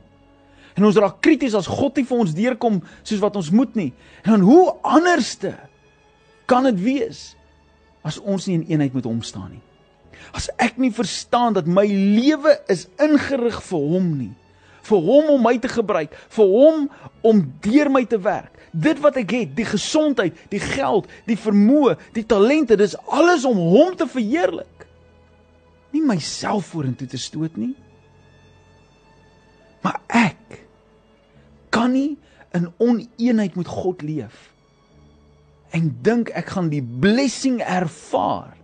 En 0.76 0.84
ons 0.84 0.98
raak 1.00 1.22
krities 1.24 1.56
as 1.56 1.70
God 1.72 1.96
nie 1.96 2.06
vir 2.08 2.20
ons 2.20 2.36
deurkom 2.36 2.82
soos 3.02 3.22
wat 3.24 3.38
ons 3.40 3.52
moet 3.56 3.78
nie. 3.80 3.92
En 4.26 4.36
dan 4.36 4.44
hoe 4.44 4.76
anderste 4.84 5.54
kan 6.50 6.68
dit 6.68 6.82
wees 6.84 7.30
as 8.06 8.20
ons 8.20 8.50
nie 8.50 8.60
in 8.60 8.68
eenheid 8.76 8.94
met 8.94 9.08
hom 9.08 9.24
staan 9.26 9.56
nie? 9.56 9.64
As 10.36 10.50
ek 10.62 10.76
nie 10.82 10.92
verstaan 10.94 11.56
dat 11.56 11.70
my 11.70 11.86
lewe 11.88 12.58
is 12.72 12.86
ingerig 13.02 13.62
vir 13.64 13.88
hom 13.96 14.12
nie, 14.20 14.34
vir 14.86 15.08
hom 15.08 15.32
om 15.38 15.42
my 15.42 15.56
te 15.62 15.72
gebruik, 15.72 16.14
vir 16.36 16.52
hom 16.52 16.86
om 17.26 17.42
deur 17.64 17.90
my 17.94 18.04
te 18.10 18.20
werk 18.22 18.55
dit 18.82 19.00
wat 19.04 19.18
ek 19.22 19.32
het, 19.36 19.54
die 19.58 19.68
gesondheid, 19.68 20.38
die 20.52 20.62
geld, 20.62 21.08
die 21.30 21.38
vermoë, 21.40 21.96
die 22.16 22.26
talente, 22.28 22.78
dis 22.80 22.98
alles 23.08 23.46
om 23.48 23.60
hom 23.72 23.96
te 23.98 24.08
verheerlik. 24.10 24.88
Nie 25.96 26.04
myself 26.04 26.74
vorentoe 26.74 27.08
te 27.08 27.20
stoot 27.22 27.56
nie. 27.60 27.74
Maar 29.86 30.02
ek 30.08 30.60
kan 31.76 31.94
nie 31.94 32.16
in 32.56 32.70
oneenheid 32.82 33.56
met 33.60 33.70
God 33.70 34.02
leef 34.02 34.52
en 35.76 35.90
dink 36.06 36.32
ek 36.32 36.54
gaan 36.56 36.70
die 36.72 36.84
blessing 36.84 37.60
ervaar 37.60 38.56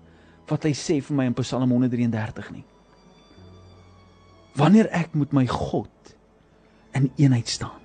wat 0.48 0.66
hy 0.68 0.72
sê 0.76 1.00
vir 1.04 1.18
my 1.18 1.28
in 1.28 1.36
Psalm 1.36 1.74
133 1.74 2.52
nie. 2.56 2.64
Wanneer 4.60 4.90
ek 4.96 5.16
met 5.16 5.36
my 5.36 5.46
God 5.48 6.16
in 6.96 7.10
eenheid 7.20 7.52
staan. 7.52 7.81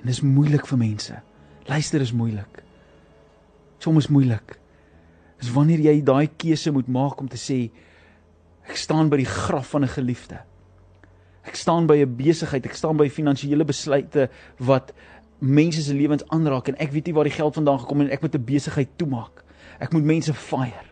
En 0.00 0.06
dis 0.06 0.20
moeilik 0.20 0.66
vir 0.66 0.78
mense. 0.78 1.20
Luister 1.68 2.00
is 2.00 2.12
moeilik. 2.12 2.62
Soms 3.78 4.08
moeilik. 4.08 4.58
Dis 5.38 5.52
wanneer 5.54 5.82
jy 5.84 6.00
daai 6.02 6.28
keuse 6.36 6.72
moet 6.74 6.88
maak 6.90 7.20
om 7.20 7.28
te 7.30 7.38
sê 7.38 7.58
ek 8.68 8.76
staan 8.76 9.08
by 9.08 9.20
die 9.22 9.28
graf 9.28 9.74
van 9.74 9.84
'n 9.84 9.94
geliefde. 9.94 10.40
Ek 11.44 11.56
staan 11.56 11.86
by 11.86 11.96
'n 12.02 12.16
besigheid, 12.16 12.66
ek 12.66 12.74
staan 12.74 12.96
by 12.96 13.08
finansiële 13.08 13.64
besluite 13.64 14.28
wat 14.58 14.92
mense 15.38 15.82
se 15.82 15.94
lewens 15.94 16.26
aanraak 16.28 16.68
en 16.68 16.76
ek 16.76 16.92
weet 16.92 17.06
nie 17.06 17.14
waar 17.14 17.24
die 17.24 17.38
geld 17.38 17.54
vandaan 17.54 17.78
gekom 17.78 18.00
het 18.00 18.08
en 18.08 18.14
ek 18.14 18.22
moet 18.22 18.34
'n 18.34 18.44
besigheid 18.44 18.88
toemaak. 18.96 19.44
Ek 19.80 19.92
moet 19.92 20.04
mense 20.04 20.34
fire. 20.34 20.87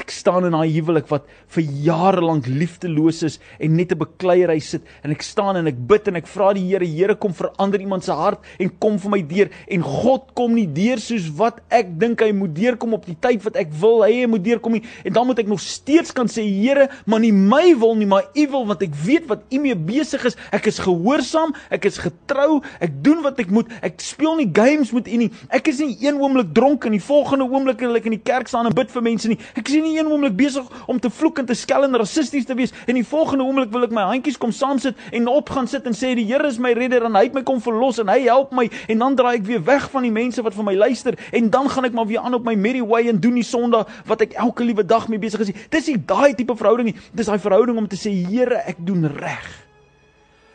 Ek 0.00 0.12
staan 0.14 0.46
in 0.48 0.54
daai 0.56 0.70
huwelik 0.72 1.10
wat 1.10 1.26
vir 1.52 1.66
jare 1.84 2.22
lank 2.24 2.46
liefdeloos 2.48 3.22
is 3.26 3.38
en 3.60 3.76
net 3.76 3.92
'n 3.92 3.98
bekleierery 4.00 4.60
sit 4.60 4.82
en 5.04 5.10
ek 5.10 5.22
staan 5.22 5.56
en 5.56 5.66
ek 5.66 5.76
bid 5.76 6.08
en 6.08 6.16
ek 6.16 6.26
vra 6.26 6.54
die 6.54 6.64
Here, 6.70 6.86
Here 6.86 7.14
kom 7.14 7.34
verander 7.34 7.80
iemand 7.80 8.04
se 8.04 8.12
hart 8.12 8.40
en 8.58 8.70
kom 8.80 8.98
vir 8.98 9.10
my 9.10 9.22
deur 9.22 9.48
en 9.68 9.82
God 9.82 10.34
kom 10.34 10.54
nie 10.54 10.66
deur 10.66 10.98
soos 10.98 11.28
wat 11.36 11.60
ek 11.70 11.98
dink 11.98 12.20
hy 12.20 12.32
moet 12.32 12.54
deurkom 12.54 12.94
op 12.94 13.04
die 13.06 13.16
tyd 13.20 13.44
wat 13.44 13.56
ek 13.56 13.68
wil 13.80 14.02
hy 14.02 14.26
moet 14.26 14.44
deurkom 14.44 14.72
nie 14.72 14.84
en 15.04 15.12
dan 15.12 15.26
moet 15.26 15.38
ek 15.38 15.48
nog 15.48 15.60
steeds 15.60 16.12
kan 16.12 16.26
sê 16.26 16.44
Here, 16.50 16.88
maar 17.06 17.20
nie 17.20 17.32
my 17.32 17.74
wil 17.78 17.94
nie, 17.94 18.06
maar 18.06 18.24
U 18.34 18.46
wil 18.52 18.66
want 18.66 18.82
ek 18.82 18.94
weet 19.04 19.28
wat 19.28 19.42
U 19.50 19.60
mee 19.62 19.74
besig 19.74 20.24
is. 20.28 20.36
Ek 20.52 20.66
is 20.70 20.80
gehoorsaam, 20.82 21.54
ek 21.70 21.86
is 21.88 21.98
getrou, 22.02 22.60
ek 22.80 22.96
doen 23.04 23.22
wat 23.24 23.40
ek 23.42 23.50
moet. 23.54 23.70
Ek 23.82 24.00
speel 24.02 24.36
nie 24.40 24.48
games 24.54 24.92
met 24.96 25.08
U 25.08 25.20
nie. 25.24 25.30
Ek 25.50 25.68
is 25.68 25.80
nie 25.82 25.96
een 26.00 26.20
oomblik 26.20 26.52
dronk 26.56 26.86
en 26.88 26.96
die 26.96 27.02
volgende 27.02 27.48
oomblik 27.48 27.82
en 27.82 27.96
ek 27.98 28.08
in 28.10 28.16
die 28.18 28.24
kerk 28.24 28.50
staan 28.50 28.68
en 28.70 28.76
bid 28.76 28.92
vir 28.92 29.04
mense 29.06 29.30
nie. 29.30 29.38
Ek 29.58 29.68
is 29.68 29.78
nie 29.78 29.89
een 29.96 30.10
oomblik 30.10 30.36
besig 30.36 30.66
om 30.86 31.00
te 31.00 31.10
vloek 31.10 31.42
en 31.42 31.46
te 31.46 31.54
skel 31.54 31.84
en 31.86 31.96
rassisties 31.96 32.46
te 32.46 32.56
wees 32.58 32.74
en 32.86 32.98
die 32.98 33.06
volgende 33.06 33.44
oomblik 33.44 33.72
wil 33.74 33.86
ek 33.86 33.94
my 33.96 34.06
handjies 34.10 34.38
kom 34.40 34.52
saam 34.52 34.78
sit 34.82 34.98
en 35.12 35.28
op 35.30 35.50
gaan 35.50 35.68
sit 35.70 35.86
en 35.86 35.96
sê 35.96 36.14
die 36.18 36.26
Here 36.30 36.46
is 36.46 36.58
my 36.62 36.72
redder 36.76 37.06
en 37.08 37.16
hy 37.18 37.26
het 37.28 37.34
my 37.34 37.42
kom 37.46 37.60
verlos 37.62 37.98
en 38.02 38.10
hy 38.12 38.20
help 38.26 38.52
my 38.56 38.68
en 38.88 39.04
dan 39.04 39.16
draai 39.18 39.34
ek 39.38 39.48
weer 39.48 39.64
weg 39.66 39.88
van 39.90 40.06
die 40.06 40.14
mense 40.14 40.42
wat 40.46 40.56
vir 40.56 40.68
my 40.68 40.76
luister 40.78 41.18
en 41.32 41.50
dan 41.50 41.70
gaan 41.70 41.88
ek 41.88 41.96
maar 41.96 42.08
weer 42.10 42.22
aan 42.24 42.38
op 42.38 42.46
my 42.46 42.54
merry 42.54 42.82
way 42.82 43.08
en 43.10 43.20
doen 43.20 43.38
die 43.40 43.46
sonde 43.46 43.84
wat 44.06 44.22
ek 44.26 44.36
elke 44.40 44.66
liewe 44.66 44.84
dag 44.86 45.08
mee 45.08 45.20
besig 45.22 45.46
is. 45.46 45.54
Dis 45.72 45.90
nie 45.90 45.98
daai 45.98 46.34
tipe 46.38 46.56
verhouding 46.56 46.92
nie. 46.92 46.98
Dis 47.16 47.30
daai 47.30 47.40
verhouding 47.42 47.78
om 47.80 47.90
te 47.90 47.98
sê 47.98 48.12
Here, 48.30 48.62
ek 48.68 48.82
doen 48.86 49.06
reg. 49.16 49.69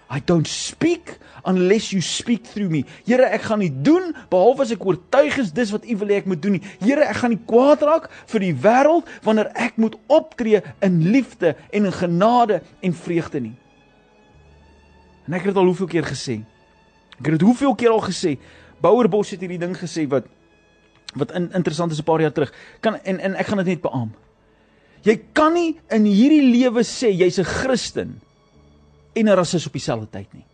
I 0.09 0.19
don't 0.19 0.47
speak 0.47 1.17
unless 1.45 1.91
you 1.93 2.01
speak 2.01 2.45
through 2.45 2.69
me. 2.69 2.85
Here, 3.05 3.25
ek 3.25 3.47
gaan 3.49 3.61
nie 3.61 3.71
doen 3.71 4.11
behalwe 4.29 4.65
as 4.65 4.73
ek 4.75 4.85
oortuig 4.85 5.37
is 5.41 5.53
dis 5.55 5.71
wat 5.73 5.85
U 5.85 5.97
wil 6.01 6.13
hê 6.13 6.19
ek 6.21 6.29
moet 6.29 6.41
doen 6.41 6.57
nie. 6.57 6.63
Here, 6.81 7.05
ek 7.05 7.21
gaan 7.21 7.33
nie 7.33 7.41
kwaad 7.49 7.85
raak 7.85 8.09
vir 8.31 8.45
die 8.47 8.53
wêreld 8.65 9.09
wanneer 9.25 9.51
ek 9.53 9.79
moet 9.81 9.97
optree 10.13 10.61
in 10.85 10.99
liefde 11.13 11.55
en 11.71 11.89
in 11.89 11.95
genade 11.95 12.61
en 12.85 12.97
vreugde 13.05 13.41
nie. 13.47 13.55
En 15.25 15.37
ek 15.37 15.47
het 15.47 15.53
dit 15.55 15.61
al 15.61 15.71
hoeveel 15.71 15.89
keer 15.95 16.05
gesê. 16.05 16.39
Ek 17.17 17.29
het 17.29 17.37
dit 17.37 17.47
hoeveel 17.47 17.73
keer 17.79 17.93
al 17.95 18.03
gesê. 18.05 18.35
Bouerbos 18.83 19.33
het 19.33 19.41
hierdie 19.41 19.61
ding 19.61 19.73
gesê 19.77 20.05
wat 20.11 20.29
wat 21.15 21.31
in, 21.31 21.47
interessant 21.55 21.93
is 21.95 21.99
'n 21.99 22.03
paar 22.03 22.19
jaar 22.19 22.33
terug. 22.33 22.51
Kan 22.81 22.99
en 23.03 23.19
en 23.19 23.35
ek 23.35 23.47
gaan 23.47 23.57
dit 23.63 23.67
net 23.67 23.81
beamoen. 23.81 24.13
Jy 25.01 25.21
kan 25.33 25.53
nie 25.53 25.79
in 25.89 26.03
hierdie 26.03 26.51
lewe 26.51 26.83
sê 26.83 27.09
jy's 27.13 27.39
'n 27.39 27.45
Christen 27.45 28.21
en 29.15 29.29
'n 29.29 29.35
rasis 29.35 29.65
op 29.67 29.73
dieselfde 29.73 30.09
tyd 30.11 30.33
nie. 30.33 30.45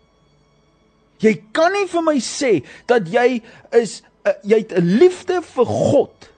Jy 1.21 1.33
kan 1.51 1.71
nie 1.71 1.87
vir 1.87 2.01
my 2.01 2.17
sê 2.17 2.63
dat 2.87 3.07
jy 3.07 3.41
is 3.77 4.01
uh, 4.25 4.33
jy 4.43 4.57
het 4.57 4.73
'n 4.77 4.97
liefde 4.97 5.41
vir 5.41 5.65
God 5.65 6.29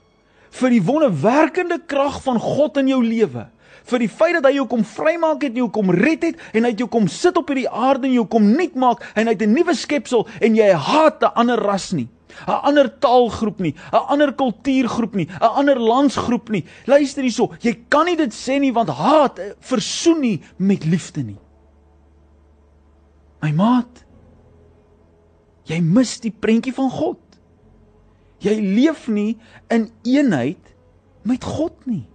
vir 0.54 0.70
die 0.70 0.84
wonderwerkende 0.86 1.80
krag 1.88 2.22
van 2.24 2.40
God 2.40 2.78
in 2.78 2.88
jou 2.88 3.02
lewe. 3.04 3.48
Vir 3.84 4.00
die 4.00 4.10
feit 4.10 4.38
dat 4.38 4.46
hy 4.48 4.54
jou 4.60 4.68
kom 4.68 4.84
vrymaak 4.88 5.44
het, 5.44 5.56
jou 5.56 5.68
kom 5.70 5.92
red 5.92 6.24
het 6.24 6.40
en 6.54 6.64
hy 6.64 6.72
het 6.72 6.80
jou 6.80 6.88
kom 6.88 7.08
sit 7.08 7.38
op 7.38 7.50
hierdie 7.52 7.70
aarde 7.70 8.08
en 8.08 8.14
jou 8.14 8.26
kom 8.32 8.46
nuut 8.56 8.76
maak 8.80 9.04
en 9.16 9.28
hy 9.28 9.34
het 9.34 9.42
'n 9.42 9.54
nuwe 9.54 9.76
skepsel 9.76 10.28
en 10.40 10.56
jy 10.56 10.72
haat 10.72 11.24
'n 11.24 11.34
ander 11.36 11.60
ras 11.60 11.92
nie. 11.92 12.08
'n 12.48 12.62
ander 12.64 12.90
taalgroep 13.00 13.60
nie, 13.60 13.76
'n 13.92 14.06
ander 14.10 14.34
kultuurgroep 14.34 15.16
nie, 15.16 15.28
'n 15.28 15.54
ander 15.60 15.80
landsgroep 15.80 16.50
nie. 16.50 16.66
Luister 16.86 17.24
hierso, 17.24 17.52
jy 17.62 17.86
kan 17.90 18.06
nie 18.06 18.16
dit 18.16 18.34
sê 18.34 18.60
nie 18.60 18.74
want 18.74 18.90
haat 18.90 19.40
versoen 19.60 20.20
nie 20.20 20.42
met 20.58 20.86
liefde 20.86 21.24
nie. 21.24 21.38
My 23.44 23.52
maat, 23.52 24.04
jy 25.68 25.82
mis 25.84 26.16
die 26.24 26.32
prentjie 26.32 26.74
van 26.76 26.90
God. 26.94 27.20
Jy 28.44 28.56
leef 28.60 29.08
nie 29.12 29.36
in 29.72 29.90
eenheid 30.08 30.72
met 31.28 31.44
God 31.44 31.76
nie. 31.88 32.06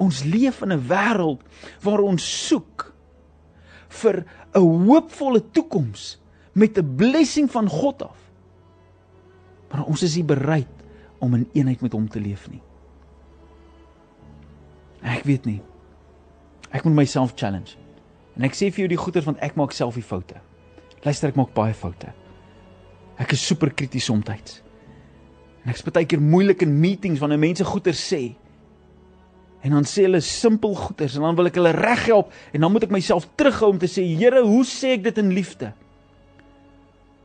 Ons 0.00 0.22
leef 0.24 0.62
in 0.62 0.72
'n 0.72 0.84
wêreld 0.88 1.40
waar 1.82 2.00
ons 2.00 2.22
soek 2.22 2.92
vir 3.88 4.24
'n 4.54 4.60
hoopvolle 4.60 5.42
toekoms 5.50 6.20
met 6.52 6.78
'n 6.78 6.96
blessing 6.96 7.50
van 7.50 7.68
God 7.68 8.02
af. 8.02 8.20
Maar 9.70 9.84
ons 9.84 10.02
is 10.02 10.16
nie 10.16 10.24
bereid 10.24 10.76
om 11.18 11.34
in 11.34 11.48
eenheid 11.52 11.80
met 11.80 11.92
hom 11.92 12.08
te 12.08 12.20
leef 12.20 12.48
nie. 12.50 12.62
Ek 15.02 15.24
weet 15.24 15.44
nie. 15.44 15.62
Ek 16.70 16.84
moet 16.84 16.94
myself 16.94 17.32
challenge. 17.34 17.87
En 18.38 18.46
ek 18.46 18.54
sê 18.54 18.70
vir 18.70 18.84
jou 18.84 18.92
die 18.94 19.00
goeters 19.00 19.26
want 19.26 19.42
ek 19.42 19.58
maak 19.58 19.74
self 19.74 19.98
die 19.98 20.06
foute. 20.06 20.38
Luister, 21.02 21.32
ek 21.32 21.38
maak 21.38 21.50
baie 21.56 21.74
foute. 21.74 22.12
Ek 23.18 23.34
is 23.34 23.42
super 23.42 23.72
krities 23.74 24.06
soms. 24.06 24.60
En 25.64 25.72
ek's 25.72 25.82
baie 25.82 26.06
keer 26.06 26.22
moeilik 26.22 26.62
in 26.62 26.76
meetings 26.80 27.18
wanneer 27.20 27.42
mense 27.42 27.66
goeters 27.66 28.00
sê. 28.00 28.36
En 29.66 29.74
dan 29.74 29.86
sê 29.88 30.04
hulle 30.06 30.20
simpel 30.22 30.76
goeters 30.78 31.16
en 31.18 31.26
dan 31.26 31.36
wil 31.38 31.50
ek 31.50 31.58
hulle 31.58 31.74
reghelp 31.74 32.30
en 32.54 32.62
dan 32.62 32.72
moet 32.72 32.86
ek 32.86 32.94
myself 32.94 33.26
terughou 33.34 33.72
om 33.74 33.80
te 33.82 33.90
sê, 33.90 34.04
Here, 34.06 34.44
hoe 34.46 34.62
sê 34.64 34.94
ek 34.94 35.08
dit 35.08 35.18
in 35.18 35.34
liefde? 35.34 35.72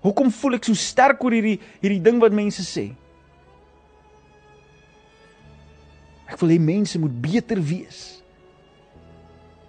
Hoekom 0.04 0.34
voel 0.34 0.58
ek 0.58 0.66
so 0.68 0.76
sterk 0.76 1.22
oor 1.24 1.36
hierdie 1.38 1.60
hierdie 1.78 2.02
ding 2.04 2.18
wat 2.20 2.34
mense 2.36 2.66
sê? 2.66 2.90
Ek 6.28 6.42
wil 6.42 6.56
hê 6.56 6.60
mense 6.60 6.98
moet 7.00 7.14
beter 7.22 7.62
wees. 7.62 8.23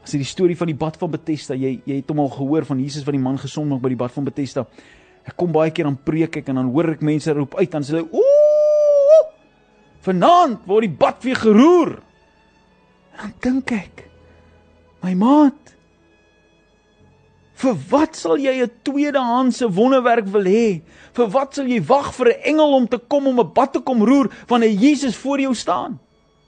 As 0.04 0.12
jy 0.12 0.20
die 0.20 0.28
storie 0.28 0.56
van 0.56 0.68
die 0.68 0.76
bad 0.76 0.98
van 1.00 1.10
Bethesda, 1.10 1.56
jy 1.56 1.80
jy 1.88 1.96
het 1.96 2.10
hom 2.12 2.20
al 2.20 2.30
gehoor 2.32 2.66
van 2.68 2.80
Jesus 2.80 3.06
wat 3.06 3.16
die 3.16 3.24
man 3.24 3.40
gesond 3.40 3.70
maak 3.70 3.80
by 3.80 3.88
die 3.88 4.00
bad 4.00 4.12
van 4.12 4.28
Bethesda. 4.28 4.66
Ek 5.24 5.36
kom 5.40 5.52
baie 5.52 5.72
keer 5.72 5.88
aan 5.88 5.96
preek 5.96 6.36
ek 6.36 6.50
en 6.52 6.60
dan 6.60 6.72
hoor 6.72 6.92
ek 6.92 7.04
mense 7.04 7.32
roep 7.32 7.56
uit 7.56 7.70
dan 7.72 7.82
sê 7.82 7.96
hulle 7.96 8.08
ooh! 8.12 9.30
Vanaand 10.04 10.66
word 10.68 10.84
die 10.84 10.96
bad 11.00 11.24
weer 11.24 11.40
geroer. 11.40 11.94
En 13.14 13.30
dan 13.30 13.38
dink 13.40 13.72
ek, 13.72 14.04
my 15.00 15.14
maat, 15.16 15.64
Vir 17.54 17.76
wat 17.90 18.16
sal 18.18 18.40
jy 18.42 18.54
'n 18.60 18.70
tweedehandse 18.82 19.68
wonderwerk 19.70 20.26
wil 20.26 20.44
hê? 20.44 20.82
Vir 21.14 21.28
wat 21.30 21.54
sal 21.54 21.66
jy 21.70 21.80
wag 21.80 22.12
vir 22.14 22.28
'n 22.28 22.42
engel 22.50 22.74
om 22.74 22.86
te 22.88 22.98
kom 22.98 23.26
om 23.26 23.40
'n 23.40 23.52
bad 23.54 23.72
te 23.72 23.80
kom 23.80 24.02
roer 24.02 24.28
wanneer 24.48 24.70
Jesus 24.70 25.16
voor 25.16 25.40
jou 25.40 25.54
staan? 25.54 26.00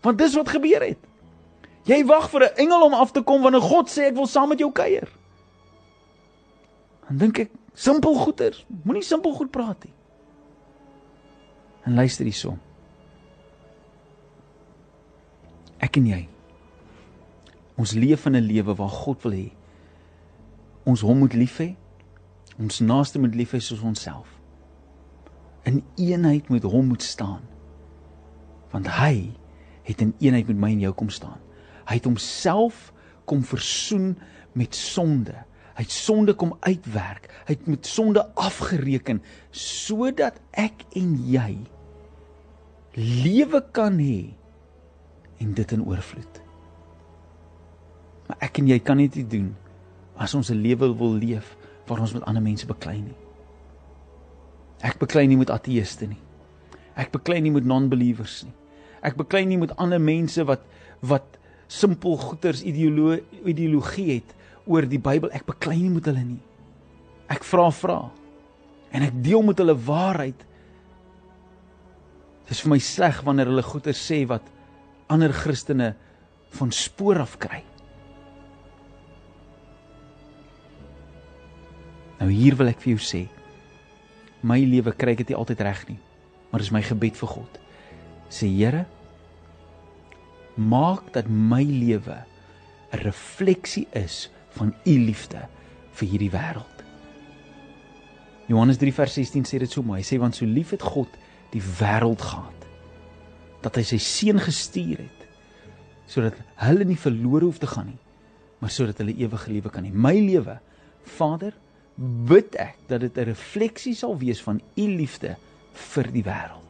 Want 0.03 0.19
dis 0.19 0.35
wat 0.35 0.49
gebeur 0.49 0.83
het. 0.83 0.99
Jy 1.87 2.05
wag 2.07 2.31
vir 2.31 2.43
'n 2.43 2.57
engel 2.57 2.83
om 2.83 2.95
af 2.95 3.13
te 3.13 3.23
kom 3.23 3.43
wanneer 3.43 3.63
God 3.63 3.89
sê 3.89 4.09
ek 4.11 4.15
wil 4.15 4.27
saam 4.27 4.49
met 4.49 4.59
jou 4.59 4.73
kuier. 4.73 5.09
Dan 7.09 7.17
dink 7.17 7.39
ek, 7.39 7.51
simpel 7.75 8.15
goeters, 8.15 8.67
moenie 8.83 9.03
simpel 9.03 9.33
goed 9.33 9.51
praat 9.51 9.85
nie. 9.85 9.93
En 11.85 11.95
luister 11.95 12.25
hierso. 12.25 12.59
Ek 15.79 15.97
en 15.97 16.07
jy. 16.07 16.29
Ons 17.77 17.93
leef 17.93 18.27
in 18.27 18.37
'n 18.37 18.47
lewe 18.47 18.75
waar 18.75 18.89
God 18.89 19.23
wil 19.23 19.33
hê 19.33 19.53
ons 20.87 21.03
hom 21.03 21.19
moet 21.19 21.35
lief 21.35 21.59
hê. 21.59 21.75
Ons 22.63 22.81
naaste 22.81 23.19
moet 23.19 23.35
lief 23.35 23.53
hê 23.57 23.61
soos 23.61 23.83
onsself. 23.83 24.31
In 25.67 25.83
eenheid 25.99 26.49
met 26.49 26.63
hom 26.63 26.93
moet 26.93 27.03
staan. 27.03 27.43
Want 28.71 28.89
hy 29.01 29.35
het 29.83 30.01
in 30.01 30.15
eenheid 30.23 30.47
met 30.47 30.63
my 30.63 30.71
en 30.77 30.85
jou 30.87 30.95
kom 30.95 31.11
staan. 31.11 31.43
Hy 31.87 31.99
het 31.99 32.09
homself 32.09 32.93
kom 33.25 33.45
versoen 33.45 34.15
met 34.57 34.75
sonde. 34.75 35.35
Hy 35.77 35.85
het 35.85 35.93
sonde 35.93 36.35
kom 36.35 36.57
uitwerk. 36.61 37.29
Hy 37.47 37.57
het 37.59 37.67
met 37.67 37.87
sonde 37.87 38.25
afgereken 38.35 39.23
sodat 39.51 40.41
ek 40.57 40.87
en 40.97 41.15
jy 41.29 41.53
lewe 42.97 43.61
kan 43.77 43.99
hê 44.01 44.33
en 45.43 45.53
dit 45.55 45.73
in 45.73 45.85
oorvloed. 45.85 46.41
Maar 48.27 48.49
ek 48.49 48.63
en 48.63 48.71
jy 48.73 48.79
kan 48.81 49.03
dit 49.03 49.21
nie 49.21 49.29
doen 49.37 49.51
as 50.17 50.35
ons 50.35 50.51
'n 50.51 50.63
lewe 50.65 50.89
wil 50.97 51.13
leef 51.13 51.57
waar 51.87 52.01
ons 52.01 52.13
met 52.13 52.25
ander 52.25 52.43
mense 52.43 52.67
beklei 52.67 53.01
nie. 53.01 53.17
Ek 54.81 54.99
beklei 54.99 55.27
nie 55.27 55.37
met 55.37 55.51
ateëste 55.51 56.07
nie. 56.07 56.21
Ek 56.97 57.13
beklei 57.13 57.41
nie 57.41 57.51
met 57.51 57.65
non-believers 57.65 58.43
nie. 58.45 58.55
Ek 59.03 59.17
beklei 59.17 59.45
nie 59.45 59.59
met 59.59 59.77
ander 59.77 60.01
mense 60.01 60.45
wat 60.45 60.65
wat 61.01 61.39
simpel 61.69 62.17
goeters 62.21 62.63
ideolo 62.63 63.17
ideologie 63.45 64.09
het 64.15 64.35
oor 64.67 64.87
die 64.89 65.01
Bybel. 65.03 65.33
Ek 65.35 65.47
beklei 65.49 65.79
nie 65.83 65.95
met 65.97 66.09
hulle 66.11 66.25
nie. 66.25 66.43
Ek 67.33 67.45
vra 67.47 67.69
vra 67.75 68.01
en 68.95 69.05
ek 69.05 69.17
deel 69.23 69.43
met 69.45 69.59
hulle 69.61 69.75
waarheid. 69.87 70.45
Dit 72.47 72.55
is 72.55 72.63
vir 72.63 72.73
my 72.77 72.79
sleg 72.83 73.23
wanneer 73.27 73.51
hulle 73.51 73.65
goeters 73.67 74.01
sê 74.01 74.23
wat 74.31 74.47
ander 75.13 75.35
Christene 75.35 75.95
van 76.57 76.71
spoor 76.75 77.21
af 77.25 77.37
kry. 77.43 77.63
Nou 82.21 82.31
hier 82.33 82.57
wil 82.57 82.71
ek 82.71 82.81
vir 82.81 82.95
jou 82.95 83.03
sê, 83.03 83.23
my 84.47 84.59
lewe 84.65 84.95
kry 84.97 85.13
ek 85.15 85.25
dit 85.25 85.35
nie 85.35 85.39
altyd 85.39 85.63
reg 85.67 85.83
nie, 85.91 85.99
maar 86.51 86.63
dis 86.63 86.73
my 86.73 86.81
gebed 86.87 87.19
vir 87.19 87.33
God. 87.35 87.59
Sê 88.33 88.49
Here, 88.49 88.87
maak 90.57 91.13
dat 91.13 91.29
my 91.29 91.63
lewe 91.63 92.25
'n 92.93 92.99
refleksie 93.03 93.87
is 93.93 94.31
van 94.57 94.75
u 94.85 94.99
liefde 94.99 95.49
vir 95.93 96.09
hierdie 96.09 96.31
wêreld. 96.31 96.77
Johannes 98.47 98.79
3 98.79 98.93
vers 98.95 99.13
16 99.13 99.45
sê 99.45 99.59
dit 99.59 99.71
so 99.71 99.83
mooi. 99.83 100.01
Hy 100.01 100.07
sê 100.07 100.19
want 100.19 100.35
so 100.35 100.47
lief 100.47 100.71
het 100.71 100.83
God 100.83 101.09
die 101.51 101.63
wêreld 101.63 102.23
gehad 102.23 102.53
dat 103.65 103.77
hy 103.77 103.83
sy 103.83 103.99
seun 103.99 104.39
gestuur 104.39 104.99
het 104.99 105.23
sodat 106.07 106.39
hulle 106.63 106.85
nie 106.87 106.99
verlore 106.99 107.49
hoef 107.49 107.59
te 107.59 107.67
gaan 107.67 107.89
nie, 107.91 107.99
maar 108.63 108.71
sodat 108.71 109.01
hulle 109.03 109.17
ewige 109.19 109.51
lewe 109.51 109.73
kan 109.75 109.85
hê. 109.85 109.91
My 109.91 110.15
lewe, 110.15 110.61
Vader, 111.17 111.57
bid 111.97 112.55
ek 112.63 112.77
dat 112.87 113.01
dit 113.01 113.19
'n 113.19 113.27
refleksie 113.33 113.95
sal 113.95 114.15
wees 114.19 114.41
van 114.43 114.61
u 114.77 114.87
liefde 114.87 115.37
vir 115.73 116.13
die 116.13 116.23
wêreld. 116.23 116.66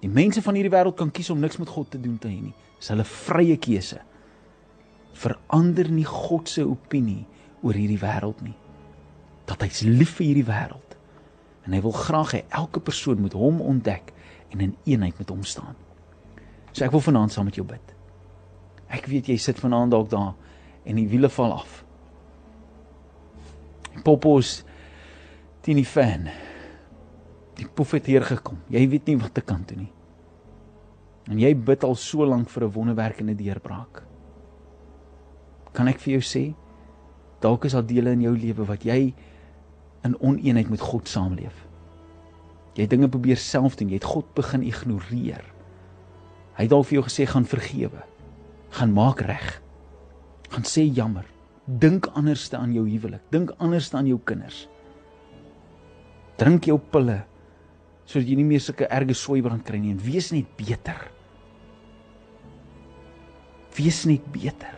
Die 0.00 0.08
mense 0.08 0.42
van 0.42 0.56
hierdie 0.56 0.72
wêreld 0.72 0.96
kan 0.96 1.10
kies 1.12 1.30
om 1.32 1.40
niks 1.42 1.58
met 1.60 1.68
God 1.68 1.90
te 1.92 2.00
doen 2.00 2.16
te 2.18 2.30
hê 2.30 2.38
nie. 2.40 2.54
Dis 2.78 2.88
hulle 2.92 3.04
vrye 3.04 3.56
keuse. 3.60 4.00
Verander 5.20 5.90
nie 5.92 6.06
God 6.08 6.48
se 6.48 6.64
opinie 6.64 7.26
oor 7.60 7.76
hierdie 7.76 8.00
wêreld 8.00 8.40
nie. 8.44 8.56
Dat 9.50 9.60
hy's 9.66 9.82
lief 9.84 10.16
vir 10.18 10.30
hierdie 10.30 10.48
wêreld 10.48 10.96
en 11.68 11.74
hy 11.76 11.82
wil 11.84 11.92
graag 11.92 12.32
hê 12.34 12.40
elke 12.56 12.80
persoon 12.82 13.20
moet 13.20 13.34
hom 13.36 13.60
ontdek 13.60 14.14
en 14.50 14.62
in 14.64 14.72
eenheid 14.88 15.18
met 15.20 15.28
hom 15.30 15.42
staan. 15.46 15.76
So 16.72 16.86
ek 16.86 16.94
wil 16.94 17.04
vanaand 17.04 17.34
saam 17.34 17.46
met 17.50 17.58
jou 17.58 17.66
bid. 17.68 17.92
Ek 18.90 19.06
weet 19.10 19.28
jy 19.30 19.36
sit 19.38 19.60
vanaand 19.60 19.92
dalk 19.94 20.08
daar 20.10 20.32
en 20.88 20.98
die 20.98 21.06
wiele 21.10 21.28
val 21.30 21.52
af. 21.60 21.82
Poppos 24.06 24.60
teen 25.62 25.78
die 25.78 25.86
fan. 25.86 26.30
Die 27.60 27.68
poef 27.68 27.92
het 27.92 28.08
hier 28.08 28.24
gekom. 28.24 28.60
Jy 28.72 28.86
weet 28.88 29.10
nie 29.10 29.18
wat 29.20 29.34
te 29.36 29.44
kan 29.44 29.64
doen 29.68 29.84
nie. 29.84 29.92
En 31.30 31.38
jy 31.38 31.52
bid 31.54 31.84
al 31.84 31.94
so 32.00 32.24
lank 32.24 32.48
vir 32.48 32.64
'n 32.64 32.72
wonderwerkende 32.72 33.34
deurbraak. 33.36 34.02
Kan 35.72 35.88
ek 35.88 36.00
vir 36.00 36.18
jou 36.18 36.22
sê 36.22 36.54
dalk 37.40 37.64
is 37.64 37.72
daar 37.72 37.86
dele 37.86 38.10
in 38.10 38.22
jou 38.22 38.36
lewe 38.36 38.64
wat 38.66 38.84
jy 38.84 39.14
in 40.04 40.16
oneenheid 40.20 40.70
met 40.70 40.80
God 40.80 41.08
saamleef. 41.08 41.66
Jy 42.74 42.86
dinge 42.86 43.08
probeer 43.08 43.36
self 43.36 43.76
doen, 43.76 43.88
jy 43.88 43.94
het 43.94 44.04
God 44.04 44.34
begin 44.34 44.62
ignoreer. 44.62 45.44
Hy 46.56 46.62
het 46.62 46.70
dalk 46.70 46.86
vir 46.86 47.00
jou 47.00 47.04
gesê 47.04 47.26
gaan 47.26 47.44
vergewe. 47.44 48.02
Gaan 48.70 48.92
maak 48.92 49.20
reg. 49.20 49.62
Gaan 50.50 50.64
sê 50.64 50.84
jammer. 50.94 51.24
Dink 51.66 52.06
anderste 52.06 52.56
aan 52.56 52.72
jou 52.72 52.88
huwelik. 52.88 53.20
Dink 53.30 53.50
anderste 53.58 53.96
aan 53.96 54.06
jou 54.06 54.18
kinders. 54.24 54.68
Drink 56.36 56.64
jou 56.64 56.78
pille 56.78 57.29
sodat 58.10 58.26
jy 58.26 58.36
nie 58.40 58.48
meer 58.48 58.62
sulke 58.62 58.88
erge 58.90 59.14
swaibrand 59.14 59.62
kry 59.66 59.78
nie 59.78 59.92
en 59.94 60.02
wees 60.02 60.32
net 60.34 60.48
beter. 60.58 60.98
Wees 63.76 64.02
net 64.10 64.24
beter. 64.34 64.74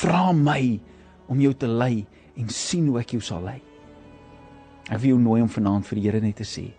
Vra 0.00 0.30
my 0.32 0.78
om 1.28 1.42
jou 1.44 1.52
te 1.52 1.68
lei 1.68 2.06
en 2.40 2.48
sien 2.48 2.88
hoe 2.88 3.00
ek 3.02 3.12
jou 3.18 3.20
sal 3.24 3.44
lei. 3.44 3.58
Ek 4.88 5.02
wil 5.02 5.12
jou 5.12 5.20
nooi 5.20 5.42
om 5.44 5.52
vanaand 5.52 5.86
vir 5.86 6.00
die 6.00 6.06
Here 6.08 6.22
net 6.24 6.40
te 6.40 6.48
sê: 6.48 6.70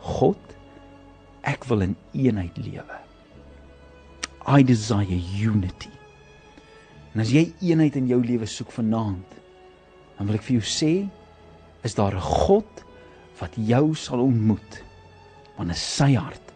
God 0.00 0.40
ek 1.46 1.68
wil 1.68 1.84
in 1.84 1.96
eenheid 2.16 2.56
lewe. 2.64 2.98
I 4.48 4.64
desire 4.64 5.20
unity. 5.44 5.92
En 7.12 7.20
as 7.20 7.32
jy 7.34 7.50
eenheid 7.60 7.98
in 8.00 8.08
jou 8.08 8.20
lewe 8.24 8.48
soek 8.48 8.72
vanaand, 8.72 9.36
dan 10.16 10.28
wil 10.28 10.38
ek 10.38 10.46
vir 10.46 10.60
jou 10.60 10.66
sê, 10.66 10.92
is 11.84 11.96
daar 11.96 12.16
'n 12.16 12.20
God 12.20 12.84
wat 13.40 13.56
jou 13.56 13.94
sal 13.96 14.22
ontmoet. 14.24 14.82
Is 15.60 15.82
sy 15.96 16.14
hart 16.16 16.54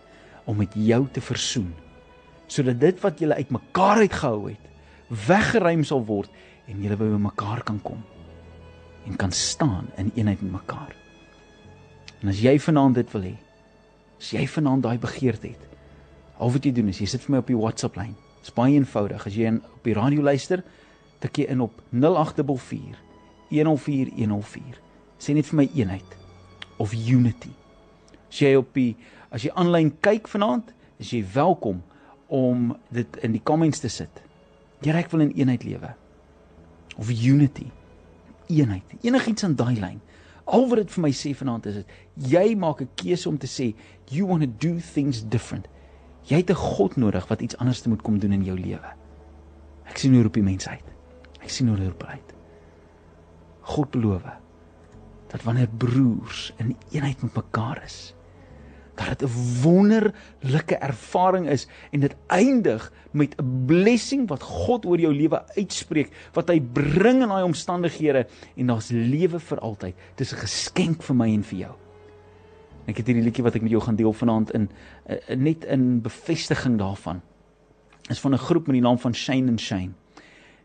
om 0.49 0.57
met 0.57 0.73
jou 0.73 1.03
te 1.13 1.21
versoen 1.21 1.73
sodat 2.49 2.79
dit 2.81 2.99
wat 3.03 3.19
julle 3.19 3.37
uitmekaar 3.41 4.03
uitgehou 4.05 4.51
het, 4.51 4.65
weggeruim 5.09 5.81
sal 5.85 6.05
word 6.07 6.31
en 6.71 6.83
julle 6.85 6.97
by 7.01 7.09
mekaar 7.19 7.63
kan 7.67 7.81
kom 7.83 8.03
en 9.09 9.17
kan 9.21 9.33
staan 9.33 9.89
in 10.01 10.13
eenheid 10.15 10.41
met 10.45 10.53
mekaar. 10.61 10.93
En 12.23 12.31
as 12.33 12.41
jy 12.41 12.55
vanaand 12.61 13.01
dit 13.01 13.11
wil 13.17 13.27
hê, 13.29 13.35
as 14.21 14.31
jy 14.37 14.45
vanaand 14.49 14.87
daai 14.87 14.97
begeerte 15.01 15.51
het, 15.51 15.65
al 16.41 16.53
wat 16.55 16.65
jy 16.65 16.73
doen 16.77 16.93
is 16.93 17.01
jy 17.03 17.09
sit 17.11 17.25
vir 17.25 17.35
my 17.35 17.43
op 17.43 17.53
die 17.53 17.59
WhatsApp 17.59 17.99
lyn. 18.01 18.15
Dit 18.41 18.49
is 18.49 18.57
baie 18.57 18.77
eenvoudig. 18.79 19.27
As 19.29 19.37
jy 19.37 19.49
in, 19.51 19.61
op 19.61 19.85
die 19.89 19.97
radio 19.97 20.25
luister, 20.25 20.65
tik 21.25 21.43
jy 21.43 21.49
in 21.53 21.65
op 21.65 21.81
0844 21.93 23.01
104 23.51 24.15
104. 24.21 24.81
Sê 25.21 25.37
net 25.37 25.49
vir 25.51 25.61
my 25.61 25.69
eenheid 25.73 26.21
of 26.77 26.93
unity. 26.93 27.53
As 28.31 28.41
jy 28.43 28.55
op 28.59 28.73
die 28.75 28.95
as 29.35 29.43
jy 29.43 29.51
aanlyn 29.59 29.91
kyk 30.05 30.29
vanaand, 30.31 30.71
is 31.03 31.11
jy 31.11 31.25
welkom 31.35 31.83
om 32.31 32.77
dit 32.95 33.17
in 33.27 33.35
die 33.35 33.43
comments 33.43 33.83
te 33.83 33.91
sit. 33.91 34.23
Here 34.85 34.99
ek 35.01 35.11
wil 35.11 35.25
in 35.27 35.33
eenheid 35.35 35.65
lewe. 35.67 35.91
Of 37.01 37.11
unity. 37.11 37.67
Eenheid. 38.47 38.95
Enigiets 39.03 39.47
aan 39.47 39.57
daai 39.59 39.75
lyn. 39.81 40.01
Al 40.45 40.69
wat 40.71 40.85
dit 40.85 40.93
vir 40.95 41.03
my 41.07 41.11
sê 41.17 41.33
vanaand 41.35 41.67
is 41.71 41.81
dit 41.81 42.31
jy 42.35 42.55
maak 42.55 42.83
'n 42.83 42.91
keuse 42.95 43.29
om 43.29 43.39
te 43.39 43.49
sê 43.49 43.75
you 44.11 44.27
want 44.27 44.43
to 44.43 44.51
do 44.69 44.79
things 44.79 45.23
different. 45.23 45.67
Jy 46.29 46.37
het 46.37 46.51
'n 46.51 46.55
God 46.55 46.97
nodig 46.97 47.27
wat 47.29 47.41
iets 47.41 47.57
anders 47.57 47.83
moet 47.87 48.03
kom 48.03 48.19
doen 48.19 48.33
in 48.33 48.45
jou 48.45 48.59
lewe. 48.59 48.91
Ek 49.87 49.99
sien 49.99 50.13
hoe 50.15 50.23
roep 50.23 50.35
die 50.35 50.43
mense 50.43 50.71
uit. 50.71 50.85
Ek 51.43 51.51
sien 51.51 51.69
hoe 51.69 51.77
hulle 51.77 51.91
roep 51.91 52.05
uit. 52.05 52.35
God 53.63 53.91
beloof 53.91 54.44
dat 55.35 55.43
wanneer 55.43 55.69
broers 55.69 56.53
in 56.63 56.77
eenheid 56.95 57.23
met 57.23 57.35
mekaar 57.35 57.83
is, 57.85 58.15
dat 58.95 59.19
dit 59.19 59.23
'n 59.23 59.63
wonderlike 59.63 60.77
ervaring 60.79 61.49
is 61.49 61.67
en 61.91 62.01
dit 62.01 62.15
eindig 62.27 62.93
met 63.11 63.35
'n 63.37 63.65
blessing 63.67 64.29
wat 64.29 64.43
God 64.43 64.87
oor 64.87 64.99
jou 64.99 65.15
lewe 65.15 65.43
uitspreek, 65.57 66.31
wat 66.33 66.49
hy 66.49 66.61
bring 66.61 67.23
in 67.23 67.29
daai 67.29 67.43
omstandighede 67.43 68.27
en 68.57 68.67
daar's 68.67 68.91
lewe 68.91 69.41
vir 69.41 69.59
altyd. 69.59 69.95
Dis 70.15 70.33
'n 70.33 70.37
geskenk 70.37 71.03
vir 71.03 71.17
my 71.17 71.35
en 71.35 71.43
vir 71.43 71.59
jou. 71.59 71.75
Ek 72.87 72.97
het 72.97 73.07
hierdie 73.07 73.25
liedjie 73.25 73.45
wat 73.45 73.55
ek 73.55 73.63
met 73.63 73.71
jou 73.71 73.83
gaan 73.83 73.97
deel 73.97 74.13
vanaand 74.13 74.51
in 74.51 74.71
uh, 75.09 75.37
net 75.37 75.65
in 75.65 76.01
bevestiging 76.01 76.79
daarvan. 76.79 77.21
Is 78.09 78.21
van 78.21 78.33
'n 78.33 78.39
groep 78.39 78.67
met 78.67 78.75
die 78.75 78.83
naam 78.83 78.99
van 78.99 79.15
Shane 79.15 79.49
and 79.49 79.61
Shane. 79.61 79.93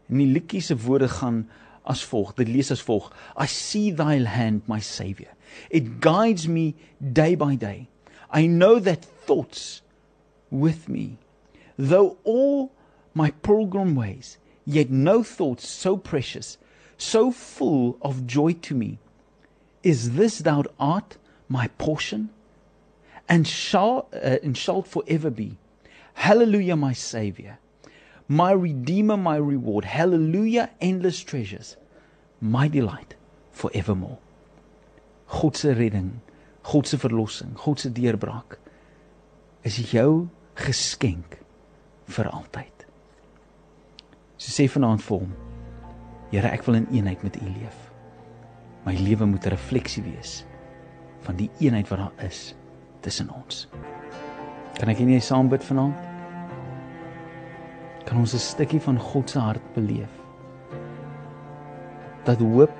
En 0.09 0.17
die 0.17 0.27
liedjie 0.27 0.61
se 0.61 0.77
woorde 0.77 1.07
gaan 1.07 1.49
as 1.89 2.03
volg. 2.03 2.35
Dit 2.35 2.47
lees 2.47 2.71
as 2.71 2.81
volg: 2.81 3.11
I 3.35 3.47
see 3.47 3.91
thy 3.91 4.19
hand, 4.19 4.61
my 4.67 4.79
savior. 4.79 5.33
It 5.69 5.99
guides 5.99 6.47
me 6.47 6.75
day 7.01 7.35
by 7.35 7.55
day. 7.55 7.89
I 8.31 8.45
know 8.45 8.79
that 8.79 9.03
thoughts 9.03 9.81
with 10.51 10.87
me, 10.87 11.17
though 11.77 12.17
all 12.23 12.71
my 13.13 13.31
pilgrim 13.31 13.95
ways, 13.95 14.37
yet 14.65 14.89
no 14.89 15.23
thoughts 15.23 15.67
so 15.67 15.97
precious, 15.97 16.57
so 16.97 17.31
full 17.31 17.97
of 18.01 18.27
joy 18.27 18.53
to 18.53 18.75
me. 18.75 18.99
Is 19.81 20.13
this 20.13 20.39
thou 20.39 20.63
art 20.79 21.17
my 21.47 21.67
portion, 21.79 22.29
and 23.27 23.47
shall 23.47 24.07
uh, 24.13 24.37
and 24.43 24.55
shalt 24.57 24.87
forever 24.87 25.29
be? 25.29 25.57
Hallelujah, 26.13 26.75
my 26.75 26.93
Savior, 26.93 27.57
my 28.29 28.51
Redeemer, 28.51 29.17
my 29.17 29.35
reward. 29.35 29.83
Hallelujah, 29.83 30.69
endless 30.79 31.19
treasures, 31.21 31.75
my 32.39 32.69
delight 32.69 33.15
forevermore. 33.51 34.19
God 35.27 35.57
se 35.57 35.73
redding 35.73 36.21
God 36.63 36.87
se 36.87 36.97
verlossing, 36.97 37.53
God 37.55 37.79
se 37.79 37.89
deurbraak 37.89 38.57
is 39.63 39.79
jou 39.91 40.29
geskenk 40.55 41.39
vir 42.13 42.29
altyd. 42.29 42.85
So 44.37 44.53
sê 44.53 44.67
vanaand 44.71 45.03
vir 45.03 45.23
hom: 45.23 45.31
Here, 46.29 46.51
ek 46.51 46.67
wil 46.67 46.77
in 46.79 46.87
eenheid 46.93 47.23
met 47.25 47.39
U 47.41 47.47
leef. 47.47 47.79
My 48.85 48.93
lewe 48.95 49.25
moet 49.25 49.45
'n 49.45 49.55
refleksie 49.55 50.03
wees 50.03 50.43
van 51.25 51.35
die 51.35 51.49
eenheid 51.59 51.89
wat 51.89 51.99
daar 51.99 52.25
is 52.25 52.55
tussen 53.01 53.29
ons. 53.29 53.67
Kan 54.79 54.89
ek 54.89 54.99
nie 54.99 55.19
saam 55.19 55.49
bid 55.49 55.63
vanaand? 55.63 56.08
Kan 58.05 58.17
ons 58.17 58.33
'n 58.33 58.39
stukkie 58.39 58.81
van 58.81 58.99
God 58.99 59.29
se 59.29 59.39
hart 59.39 59.73
beleef? 59.73 60.11
Dat 62.23 62.39
hoop 62.39 62.71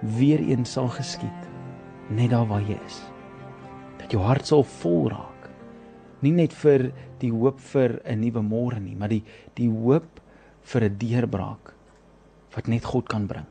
weer 0.00 0.40
eens 0.40 0.72
sal 0.72 0.88
geskied 0.88 1.48
net 2.08 2.30
daar 2.30 2.46
waar 2.46 2.62
jy 2.62 2.78
is. 2.86 3.02
Dat 3.98 4.10
jou 4.10 4.22
hart 4.22 4.46
sal 4.46 4.64
vol 4.64 5.08
raak. 5.08 5.50
Nie 6.20 6.32
net 6.32 6.52
vir 6.52 6.92
die 7.18 7.30
hoop 7.30 7.60
vir 7.60 8.00
'n 8.04 8.20
nuwe 8.20 8.42
môre 8.42 8.80
nie, 8.80 8.96
maar 8.96 9.08
die 9.08 9.24
die 9.54 9.68
hoop 9.68 10.20
vir 10.62 10.84
'n 10.84 10.98
deurbraak 10.98 11.74
wat 12.54 12.68
net 12.68 12.84
God 12.84 13.08
kan 13.08 13.26
bring. 13.26 13.46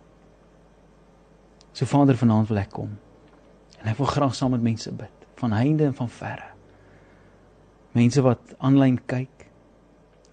So 1.73 1.85
Vader, 1.85 2.15
vanaand 2.15 2.47
wil 2.47 2.57
ek 2.57 2.69
kom. 2.69 2.97
En 3.81 3.87
ek 3.87 3.97
wil 3.97 4.05
graag 4.05 4.35
saam 4.35 4.51
met 4.51 4.61
mense 4.61 4.91
bid, 4.91 5.27
van 5.35 5.51
heinde 5.51 5.85
en 5.85 5.93
van 5.93 6.09
verre. 6.09 6.51
Mense 7.91 8.21
wat 8.21 8.55
aanlyn 8.59 8.99
kyk 9.05 9.50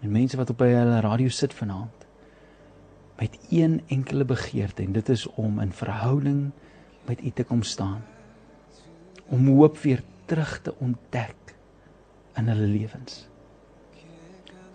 en 0.01 0.11
mense 0.11 0.37
wat 0.37 0.51
op 0.51 0.59
hulle 0.59 1.01
radio 1.01 1.29
sit 1.29 1.55
vanaand 1.55 2.07
met 3.19 3.39
een 3.51 3.83
enkele 3.87 4.25
begeerte 4.25 4.83
en 4.83 4.93
dit 4.93 5.09
is 5.09 5.27
om 5.27 5.61
in 5.61 5.73
verhouding 5.73 6.51
met 7.05 7.23
U 7.25 7.31
te 7.31 7.45
kom 7.45 7.63
staan 7.63 8.03
om 9.29 9.49
hoop 9.49 9.79
weer 9.79 10.03
terug 10.25 10.61
te 10.63 10.75
ontdek 10.79 11.37
in 12.37 12.49
hulle 12.49 12.67
lewens. 12.67 13.27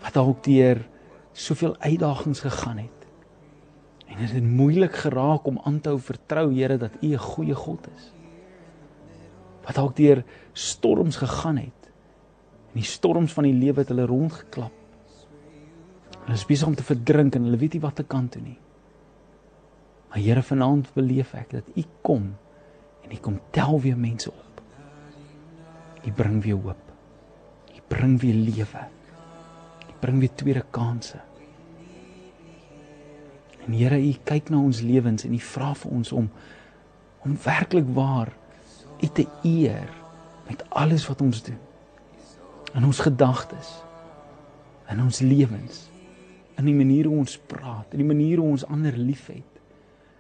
Wat 0.02 0.14
dalk 0.14 0.44
deur 0.46 0.82
soveel 1.34 1.76
uitdagings 1.80 2.40
gegaan 2.40 2.78
het. 2.78 3.08
En 4.06 4.20
dit 4.20 4.32
het 4.32 4.44
moeilik 4.44 4.96
geraak 4.96 5.46
om 5.50 5.62
aan 5.64 5.80
te 5.82 5.90
hou 5.90 6.00
vertrou 6.00 6.54
Here 6.54 6.78
dat 6.78 6.92
U 7.02 7.14
'n 7.14 7.18
goeie 7.18 7.56
God 7.56 7.88
is. 7.96 8.12
Wat 9.66 9.76
dalk 9.76 9.96
deur 9.96 10.24
storms 10.54 11.16
gegaan 11.16 11.58
het. 11.58 11.82
En 12.74 12.80
die 12.82 12.84
storms 12.84 13.34
van 13.34 13.44
die 13.44 13.54
lewe 13.54 13.80
het 13.80 13.88
hulle 13.88 14.06
rondgeklap. 14.06 14.83
Hulle 16.24 16.38
is 16.38 16.46
besig 16.48 16.68
om 16.68 16.76
te 16.76 16.86
verdrink 16.88 17.36
en 17.36 17.48
hulle 17.48 17.60
weet 17.60 17.76
nie 17.76 17.84
wat 17.84 17.98
te 18.00 18.06
kan 18.08 18.30
toe 18.32 18.42
nie. 18.42 18.58
Maar 20.10 20.22
Here 20.24 20.44
vanaand 20.46 20.94
beleef 20.96 21.34
ek 21.36 21.52
dat 21.58 21.76
U 21.76 21.84
kom 22.02 22.32
en 23.04 23.12
U 23.12 23.20
kom 23.20 23.40
tel 23.52 23.80
weer 23.82 23.98
mense 24.00 24.32
op. 24.32 24.62
U 26.04 26.12
bring 26.12 26.40
weer 26.44 26.56
hoop. 26.56 26.92
U 27.76 27.82
bring 27.88 28.20
weer 28.22 28.36
lewe. 28.36 28.88
U 29.90 29.94
bring 30.00 30.20
weer 30.20 30.36
tweede 30.36 30.64
kansse. 30.72 31.20
En 33.66 33.74
Here, 33.74 34.00
U 34.00 34.14
kyk 34.24 34.52
na 34.52 34.60
ons 34.60 34.82
lewens 34.84 35.24
en 35.28 35.36
U 35.36 35.40
vra 35.40 35.74
vir 35.74 35.92
ons 35.92 36.12
om 36.12 36.30
om 37.24 37.36
werklik 37.40 37.88
waar 37.96 38.34
U 39.00 39.08
te 39.08 39.24
eer 39.48 39.88
met 40.48 40.64
alles 40.70 41.08
wat 41.08 41.22
ons 41.24 41.44
doen. 41.44 41.60
In 42.76 42.84
ons 42.84 43.00
gedagtes, 43.00 43.70
in 44.92 45.00
ons 45.02 45.20
lewens, 45.24 45.86
in 46.60 46.68
die 46.70 46.76
manier 46.78 47.10
hoe 47.10 47.22
ons 47.24 47.38
praat, 47.50 47.94
in 47.94 48.04
die 48.04 48.08
manier 48.08 48.42
hoe 48.42 48.52
ons 48.54 48.66
ander 48.70 48.96
liefhet, 48.98 49.62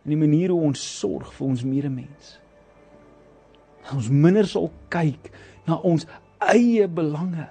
in 0.03 0.15
die 0.15 0.19
manier 0.19 0.51
hoe 0.53 0.69
ons 0.69 0.81
sorg 0.99 1.31
vir 1.37 1.47
ons 1.47 1.63
medemens. 1.67 2.37
Ons 3.93 4.09
minder 4.09 4.47
sal 4.47 4.69
kyk 4.93 5.29
na 5.67 5.77
ons 5.85 6.07
eie 6.43 6.87
belange. 6.87 7.47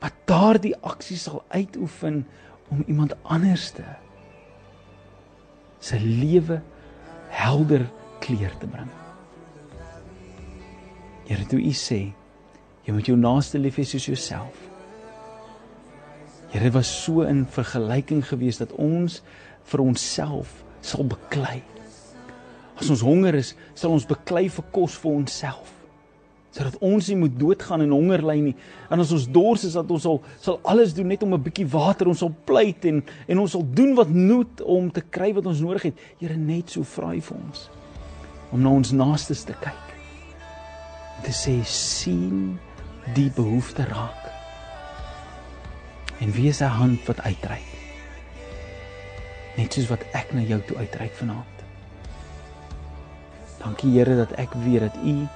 Wat 0.00 0.16
daardie 0.28 0.74
aksie 0.84 1.16
sal 1.20 1.42
uitoefen 1.48 2.24
om 2.72 2.84
iemand 2.86 3.16
anderste 3.22 3.84
se 5.80 5.98
lewe 6.00 6.60
helder 7.28 7.86
kleur 8.20 8.52
te 8.60 8.66
bring. 8.66 8.90
Here, 11.26 11.44
toe 11.50 11.58
U 11.58 11.72
sê, 11.74 12.00
jy 12.86 12.94
moet 12.94 13.08
jou 13.10 13.16
naaste 13.18 13.58
lief 13.58 13.78
hê 13.80 13.86
soos 13.86 14.06
jouself. 14.06 14.75
Here 16.56 16.70
was 16.70 16.88
so 17.04 17.20
in 17.20 17.46
vergelyking 17.46 18.22
geweest 18.24 18.62
dat 18.64 18.72
ons 18.80 19.20
vir 19.68 19.82
onsself 19.82 20.62
sal 20.80 21.04
beklei. 21.04 21.60
As 22.80 22.88
ons 22.92 23.02
honger 23.04 23.36
is, 23.36 23.54
sal 23.76 23.92
ons 23.92 24.06
beklei 24.08 24.46
vir 24.52 24.64
kos 24.72 24.96
vir 25.02 25.12
onsself 25.12 25.72
sodat 26.56 26.78
ons 26.80 27.04
nie 27.10 27.18
moet 27.20 27.34
doodgaan 27.36 27.82
en 27.84 27.90
honger 27.92 28.22
ly 28.24 28.36
nie. 28.40 28.54
En 28.88 29.02
as 29.02 29.10
ons 29.12 29.26
dors 29.28 29.66
is 29.68 29.74
dat 29.76 29.90
ons 29.92 30.06
sal 30.06 30.22
sal 30.40 30.54
alles 30.64 30.94
doen 30.96 31.10
net 31.12 31.22
om 31.22 31.34
'n 31.34 31.42
bietjie 31.42 31.66
water, 31.68 32.08
ons 32.08 32.24
sal 32.24 32.32
pleit 32.46 32.84
en 32.88 33.02
en 33.28 33.38
ons 33.38 33.50
sal 33.50 33.60
doen 33.60 33.94
wat 33.94 34.08
nood 34.08 34.62
om 34.64 34.90
te 34.90 35.02
kry 35.02 35.34
wat 35.34 35.44
ons 35.44 35.60
nodig 35.60 35.82
het. 35.82 35.94
Here 36.18 36.36
net 36.36 36.70
so 36.70 36.82
vra 36.82 37.12
hy 37.12 37.20
vir 37.20 37.36
ons 37.36 37.68
om 38.52 38.62
na 38.62 38.70
ons 38.70 38.92
naastes 38.92 39.44
te 39.44 39.52
kyk. 39.52 39.86
En 41.18 41.22
te 41.24 41.32
sê 41.32 41.62
sien 41.64 42.58
die 43.14 43.28
behoefte 43.28 43.84
raak. 43.84 44.25
En 46.18 46.30
wie 46.30 46.48
is 46.48 46.60
'n 46.60 46.64
hand 46.64 47.04
wat 47.04 47.20
uitreik? 47.20 47.70
Net 49.56 49.72
soos 49.72 49.88
wat 49.88 50.04
ek 50.12 50.32
na 50.32 50.40
jou 50.40 50.60
toe 50.60 50.76
uitreik 50.76 51.14
vanaand. 51.14 51.56
Dankie 53.58 53.90
Here 53.98 54.16
dat 54.16 54.32
ek 54.32 54.52
weet 54.52 54.80
dat 54.80 54.96
U 55.04 55.28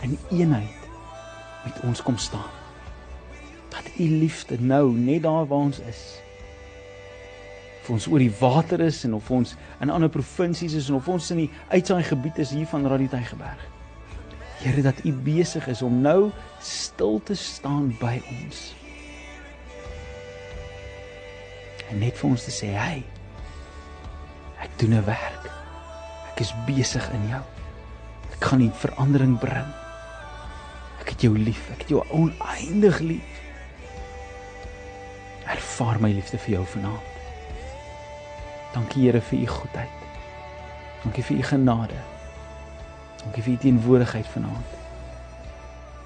in 0.00 0.18
eenheid 0.30 0.88
met 1.64 1.80
ons 1.82 2.02
kom 2.02 2.16
staan. 2.16 2.52
Dat 3.68 3.90
U 3.98 4.08
liefde 4.08 4.60
nou 4.60 4.92
net 4.92 5.22
daar 5.22 5.46
waar 5.46 5.58
ons 5.58 5.78
is. 5.78 6.20
Of 7.82 7.90
ons 7.90 8.06
oor 8.06 8.18
die 8.18 8.34
water 8.38 8.80
is 8.80 9.04
en 9.04 9.14
of 9.14 9.30
ons 9.30 9.54
in 9.80 9.90
ander 9.90 10.08
provinsies 10.08 10.72
is 10.74 10.88
en 10.88 10.94
of 10.94 11.08
ons 11.08 11.30
in 11.30 11.36
die 11.36 11.50
uitsaai 11.68 12.02
gebied 12.02 12.38
is 12.38 12.50
hier 12.50 12.66
van 12.66 12.86
Radietygeberg. 12.86 13.68
Here 14.58 14.82
dat 14.82 15.04
U 15.04 15.12
besig 15.12 15.68
is 15.68 15.82
om 15.82 16.00
nou 16.00 16.30
stil 16.60 17.20
te 17.24 17.34
staan 17.34 17.96
by 18.00 18.20
ons. 18.42 18.74
En 21.90 21.98
net 21.98 22.18
vir 22.18 22.30
ons 22.30 22.44
te 22.44 22.50
sê, 22.50 22.72
"Hey, 22.74 23.04
ek 24.62 24.70
doen 24.78 24.94
'n 24.94 25.04
werk. 25.04 25.50
Ek 26.32 26.40
is 26.40 26.54
besig 26.66 27.10
in 27.12 27.28
jou. 27.28 27.42
Ek 28.32 28.44
gaan 28.44 28.58
nie 28.58 28.70
verandering 28.70 29.38
bring. 29.38 29.72
Ek 31.00 31.08
het 31.08 31.20
jou 31.20 31.38
lief. 31.38 31.70
Ek 31.70 31.78
het 31.78 31.88
jou 31.88 32.04
oneindig 32.10 32.98
lief. 32.98 33.40
Ervaar 35.46 36.00
my 36.00 36.10
liefde 36.12 36.38
vir 36.38 36.50
jou 36.50 36.64
vanaand. 36.64 37.14
Dankie 38.74 39.06
Here 39.06 39.20
vir 39.20 39.38
u 39.38 39.46
goedheid. 39.46 39.96
Dankie 41.02 41.24
vir 41.24 41.36
u 41.36 41.42
genade. 41.42 42.00
Dankie 43.22 43.42
vir 43.42 43.52
u 43.52 43.56
teenwoordigheid 43.56 44.26
vanaand. 44.26 44.66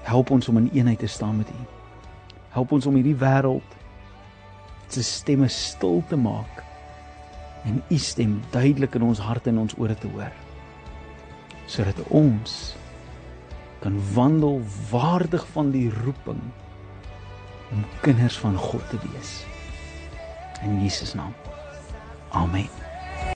Help 0.03 0.31
ons 0.31 0.47
om 0.47 0.57
in 0.57 0.69
eenheid 0.73 0.99
te 0.99 1.07
staan 1.07 1.37
met 1.37 1.49
u. 1.49 1.65
Help 2.49 2.71
ons 2.71 2.85
om 2.85 2.95
hierdie 2.95 3.15
wêreld 3.15 3.75
se 4.93 5.03
stemme 5.03 5.47
stil 5.49 6.03
te 6.09 6.17
maak 6.19 6.63
en 7.63 7.81
u 7.87 7.97
stem 7.97 8.39
duidelik 8.51 8.95
in 8.97 9.05
ons 9.05 9.19
harte 9.21 9.49
en 9.49 9.61
ons 9.61 9.75
ore 9.77 9.95
te 9.95 10.09
hoor. 10.09 10.33
Sodat 11.69 12.01
ons 12.09 12.75
kan 13.81 13.97
wandel 14.13 14.61
waardig 14.91 15.45
van 15.53 15.71
die 15.73 15.87
roeping 16.03 16.41
om 17.71 17.85
kinders 18.01 18.37
van 18.37 18.57
God 18.57 18.89
te 18.89 18.99
wees. 19.07 19.41
In 20.61 20.81
Jesus 20.83 21.13
naam. 21.13 21.33
Amen. 22.29 22.90